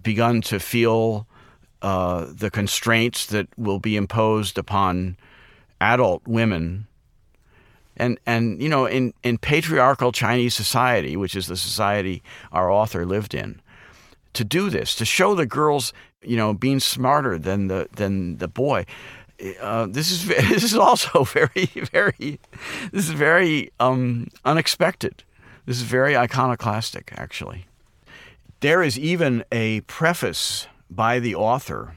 begun 0.00 0.40
to 0.42 0.60
feel 0.60 1.26
uh, 1.80 2.26
the 2.30 2.50
constraints 2.50 3.26
that 3.26 3.48
will 3.56 3.80
be 3.80 3.96
imposed 3.96 4.58
upon 4.58 5.16
adult 5.80 6.22
women 6.28 6.86
and 7.96 8.18
and 8.24 8.62
you 8.62 8.68
know 8.68 8.86
in 8.86 9.12
in 9.22 9.38
patriarchal 9.38 10.12
Chinese 10.12 10.54
society, 10.54 11.16
which 11.16 11.36
is 11.36 11.46
the 11.46 11.56
society 11.56 12.22
our 12.50 12.70
author 12.70 13.04
lived 13.04 13.34
in, 13.34 13.60
to 14.32 14.44
do 14.44 14.70
this, 14.70 14.94
to 14.94 15.04
show 15.04 15.34
the 15.34 15.46
girls, 15.46 15.92
you 16.22 16.36
know, 16.36 16.54
being 16.54 16.80
smarter 16.80 17.38
than 17.38 17.68
the 17.68 17.88
than 17.94 18.38
the 18.38 18.48
boy. 18.48 18.86
Uh, 19.60 19.86
this 19.86 20.10
is 20.10 20.26
this 20.48 20.62
is 20.62 20.74
also 20.74 21.24
very 21.38 21.66
very 21.90 22.38
this 22.92 23.08
is 23.08 23.10
very 23.10 23.70
um, 23.80 24.28
unexpected. 24.44 25.24
This 25.64 25.76
is 25.76 25.82
very 25.82 26.16
iconoclastic, 26.16 27.12
actually. 27.16 27.66
There 28.60 28.82
is 28.82 28.98
even 28.98 29.44
a 29.52 29.80
preface 29.82 30.66
by 30.90 31.20
the 31.20 31.34
author 31.34 31.96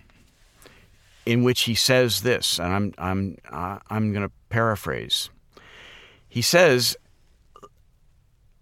in 1.25 1.43
which 1.43 1.61
he 1.61 1.73
says 1.73 2.21
this, 2.21 2.59
and 2.59 2.73
I'm 2.73 2.93
I'm 2.97 3.37
uh, 3.51 3.79
I'm 3.89 4.13
going 4.13 4.27
to 4.27 4.33
paraphrase. 4.49 5.29
He 6.29 6.41
says, 6.41 6.97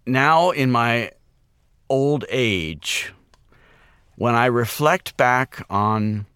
Now 0.06 0.50
in 0.50 0.70
my 0.70 1.10
old 1.88 2.24
age, 2.30 3.12
when 4.16 4.34
I 4.34 4.46
reflect 4.46 5.16
back 5.16 5.64
on 5.68 6.26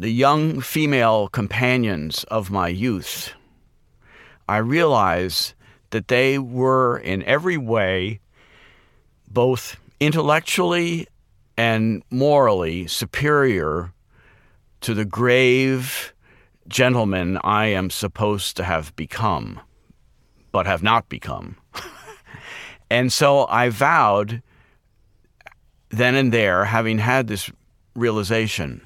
the 0.00 0.10
young 0.10 0.62
female 0.62 1.28
companions 1.28 2.24
of 2.30 2.50
my 2.50 2.68
youth, 2.68 3.34
I 4.48 4.56
realize 4.56 5.54
that 5.90 6.08
they 6.08 6.38
were 6.38 6.96
in 6.96 7.22
every 7.24 7.58
way 7.58 8.20
both 9.30 9.76
intellectually 10.00 11.06
and 11.58 12.02
morally 12.10 12.86
superior 12.86 13.92
to 14.80 14.94
the 14.94 15.04
grave 15.04 16.14
gentleman 16.66 17.38
I 17.44 17.66
am 17.66 17.90
supposed 17.90 18.56
to 18.56 18.64
have 18.64 18.96
become, 18.96 19.60
but 20.50 20.64
have 20.64 20.82
not 20.82 21.10
become. 21.10 21.58
and 22.90 23.12
so 23.12 23.46
I 23.48 23.68
vowed 23.68 24.42
then 25.90 26.14
and 26.14 26.32
there, 26.32 26.64
having 26.64 26.96
had 26.96 27.26
this 27.26 27.50
realization, 27.94 28.80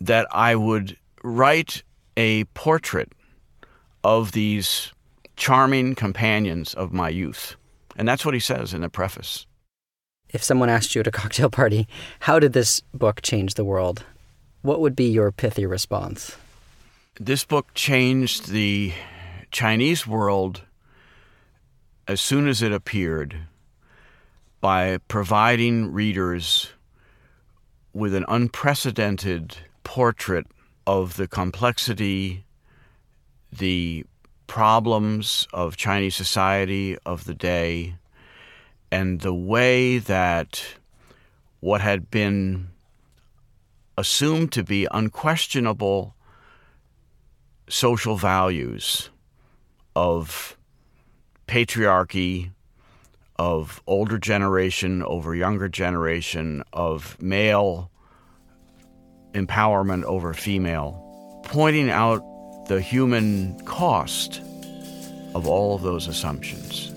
that 0.00 0.26
I 0.30 0.56
would 0.56 0.96
write 1.22 1.82
a 2.16 2.44
portrait 2.44 3.12
of 4.02 4.32
these 4.32 4.92
charming 5.36 5.94
companions 5.94 6.74
of 6.74 6.92
my 6.92 7.08
youth. 7.08 7.56
And 7.96 8.08
that's 8.08 8.24
what 8.24 8.34
he 8.34 8.40
says 8.40 8.72
in 8.72 8.80
the 8.80 8.88
preface. 8.88 9.46
If 10.30 10.42
someone 10.42 10.68
asked 10.68 10.94
you 10.94 11.00
at 11.00 11.06
a 11.06 11.10
cocktail 11.10 11.50
party, 11.50 11.88
how 12.20 12.38
did 12.38 12.52
this 12.52 12.80
book 12.94 13.20
change 13.22 13.54
the 13.54 13.64
world? 13.64 14.04
What 14.62 14.80
would 14.80 14.94
be 14.94 15.10
your 15.10 15.32
pithy 15.32 15.66
response? 15.66 16.36
This 17.18 17.44
book 17.44 17.74
changed 17.74 18.48
the 18.48 18.92
Chinese 19.50 20.06
world 20.06 20.62
as 22.06 22.20
soon 22.20 22.48
as 22.48 22.62
it 22.62 22.72
appeared 22.72 23.36
by 24.60 24.98
providing 25.08 25.92
readers 25.92 26.70
with 27.92 28.14
an 28.14 28.24
unprecedented 28.28 29.56
portrait 29.84 30.46
of 30.86 31.16
the 31.16 31.28
complexity, 31.28 32.44
the 33.52 34.04
problems 34.46 35.46
of 35.52 35.76
Chinese 35.76 36.16
society 36.16 36.96
of 37.06 37.24
the 37.24 37.34
day 37.34 37.94
and 38.90 39.20
the 39.20 39.34
way 39.34 39.98
that 39.98 40.64
what 41.60 41.80
had 41.80 42.10
been 42.10 42.68
assumed 43.96 44.50
to 44.52 44.64
be 44.64 44.88
unquestionable 44.90 46.14
social 47.68 48.16
values 48.16 49.10
of 49.94 50.56
patriarchy, 51.46 52.50
of 53.36 53.82
older 53.86 54.18
generation 54.18 55.02
over 55.02 55.34
younger 55.34 55.68
generation, 55.68 56.62
of 56.72 57.20
male 57.20 57.90
empowerment 59.32 60.04
over 60.04 60.34
female, 60.34 60.96
pointing 61.42 61.90
out 61.90 62.24
the 62.66 62.80
human 62.80 63.58
cost 63.64 64.40
of 65.34 65.46
all 65.46 65.74
of 65.74 65.82
those 65.82 66.06
assumptions. 66.08 66.92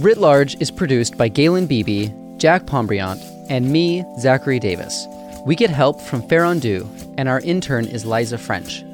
Writ 0.00 0.18
Large 0.18 0.60
is 0.60 0.70
produced 0.70 1.16
by 1.16 1.28
Galen 1.28 1.66
Beebe, 1.66 2.10
Jack 2.36 2.66
Pombriant, 2.66 3.18
and 3.48 3.72
me, 3.72 4.04
Zachary 4.18 4.58
Davis. 4.58 5.06
We 5.46 5.54
get 5.54 5.70
help 5.70 6.00
from 6.00 6.22
Ferrandu, 6.22 6.86
and 7.16 7.28
our 7.28 7.40
intern 7.40 7.86
is 7.86 8.04
Liza 8.04 8.36
French. 8.36 8.84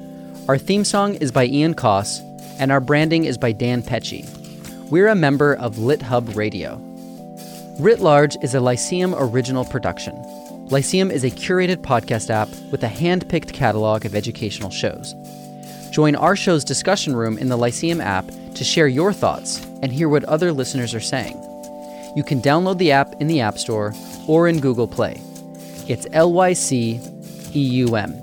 Our 0.49 0.59
theme 0.59 0.85
song 0.85 1.15
is 1.17 1.33
by 1.33 1.47
Ian 1.47 1.75
Coss, 1.75 2.21
and 2.59 2.71
our 2.71 2.81
branding 2.81 3.25
is 3.25 3.39
by 3.39 3.53
Dan 3.53 3.83
Pecci. 3.83 4.29
We're 4.91 5.09
a 5.09 5.15
member 5.15 5.55
of 5.55 5.77
LitHub 5.77 6.37
Radio. 6.37 6.77
Writ 7.79 8.01
Large 8.01 8.37
is 8.43 8.55
a 8.55 8.61
Lyceum 8.61 9.15
original 9.17 9.65
production. 9.65 10.15
Lyceum 10.69 11.11
is 11.11 11.25
a 11.25 11.31
curated 11.31 11.79
podcast 11.79 12.29
app 12.29 12.49
with 12.71 12.83
a 12.83 12.89
hand 12.89 13.27
picked 13.31 13.55
catalog 13.55 14.05
of 14.05 14.15
educational 14.15 14.69
shows. 14.69 15.15
Join 15.91 16.15
our 16.15 16.37
show's 16.37 16.65
discussion 16.65 17.17
room 17.17 17.39
in 17.39 17.49
the 17.49 17.57
Lyceum 17.57 18.01
app 18.01 18.27
to 18.55 18.63
share 18.63 18.89
your 18.89 19.13
thoughts 19.13 19.65
and 19.83 19.91
hear 19.91 20.11
what 20.11 20.23
other 20.25 20.53
listeners 20.53 20.95
are 20.95 21.01
saying. 21.01 21.35
You 22.15 22.23
can 22.23 22.43
download 22.43 22.77
the 22.77 22.93
app 22.93 23.19
in 23.23 23.27
the 23.27 23.41
App 23.41 23.57
Store 23.57 23.95
or 24.29 24.49
in 24.49 24.61
Google 24.61 24.87
Play. 24.87 25.19
It's 25.89 26.07
L 26.13 26.31
Y 26.31 26.53
C 26.53 27.01
E 27.55 27.61
U 27.61 27.97
M. 27.97 28.15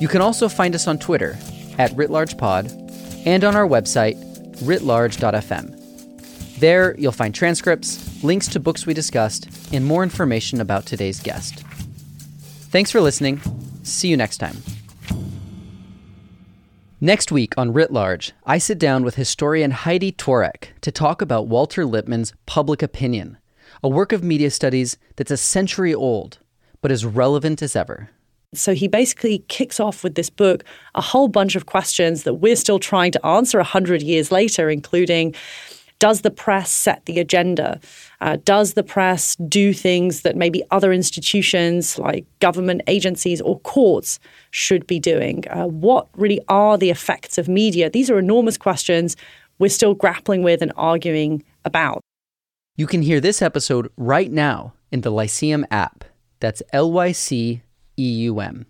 You 0.00 0.08
can 0.08 0.20
also 0.20 0.48
find 0.48 0.74
us 0.74 0.88
on 0.88 0.98
Twitter 0.98 1.38
at 1.78 1.92
WritLargePod 1.92 3.24
and 3.24 3.44
on 3.44 3.54
our 3.54 3.68
website, 3.68 4.16
writlarge.fm. 4.64 5.78
There, 6.58 6.96
you'll 6.98 7.12
find 7.12 7.32
transcripts, 7.34 8.11
links 8.22 8.48
to 8.48 8.60
books 8.60 8.86
we 8.86 8.94
discussed, 8.94 9.48
and 9.72 9.84
more 9.84 10.02
information 10.02 10.60
about 10.60 10.86
today's 10.86 11.20
guest. 11.20 11.60
Thanks 12.70 12.90
for 12.90 13.00
listening. 13.00 13.40
See 13.82 14.08
you 14.08 14.16
next 14.16 14.38
time. 14.38 14.56
Next 17.00 17.32
week 17.32 17.54
on 17.56 17.72
Writ 17.72 17.92
Large, 17.92 18.32
I 18.46 18.58
sit 18.58 18.78
down 18.78 19.02
with 19.02 19.16
historian 19.16 19.72
Heidi 19.72 20.12
Tworek 20.12 20.68
to 20.82 20.92
talk 20.92 21.20
about 21.20 21.48
Walter 21.48 21.84
Lippmann's 21.84 22.32
Public 22.46 22.80
Opinion, 22.80 23.38
a 23.82 23.88
work 23.88 24.12
of 24.12 24.22
media 24.22 24.52
studies 24.52 24.96
that's 25.16 25.32
a 25.32 25.36
century 25.36 25.92
old, 25.92 26.38
but 26.80 26.92
as 26.92 27.04
relevant 27.04 27.60
as 27.60 27.74
ever. 27.74 28.10
So 28.54 28.74
he 28.74 28.86
basically 28.86 29.44
kicks 29.48 29.80
off 29.80 30.04
with 30.04 30.14
this 30.14 30.30
book 30.30 30.62
a 30.94 31.00
whole 31.00 31.26
bunch 31.26 31.56
of 31.56 31.66
questions 31.66 32.22
that 32.22 32.34
we're 32.34 32.54
still 32.54 32.78
trying 32.78 33.10
to 33.12 33.26
answer 33.26 33.58
100 33.58 34.02
years 34.02 34.30
later, 34.30 34.70
including 34.70 35.34
does 36.02 36.22
the 36.22 36.32
press 36.32 36.68
set 36.68 37.06
the 37.06 37.20
agenda? 37.20 37.78
Uh, 38.20 38.36
does 38.44 38.74
the 38.74 38.82
press 38.82 39.36
do 39.36 39.72
things 39.72 40.22
that 40.22 40.34
maybe 40.34 40.60
other 40.72 40.92
institutions 40.92 41.96
like 41.96 42.26
government 42.40 42.82
agencies 42.88 43.40
or 43.40 43.60
courts 43.60 44.18
should 44.50 44.84
be 44.88 44.98
doing? 44.98 45.44
Uh, 45.48 45.68
what 45.68 46.08
really 46.16 46.40
are 46.48 46.76
the 46.76 46.90
effects 46.90 47.38
of 47.38 47.46
media? 47.46 47.88
These 47.88 48.10
are 48.10 48.18
enormous 48.18 48.58
questions 48.58 49.16
we're 49.60 49.68
still 49.68 49.94
grappling 49.94 50.42
with 50.42 50.60
and 50.60 50.72
arguing 50.76 51.44
about. 51.64 52.00
You 52.76 52.88
can 52.88 53.02
hear 53.02 53.20
this 53.20 53.40
episode 53.40 53.88
right 53.96 54.32
now 54.32 54.72
in 54.90 55.02
the 55.02 55.12
Lyceum 55.12 55.64
app. 55.70 56.02
That's 56.40 56.64
L 56.72 56.90
Y 56.90 57.12
C 57.12 57.62
E 57.96 58.12
U 58.26 58.40
M. 58.40 58.66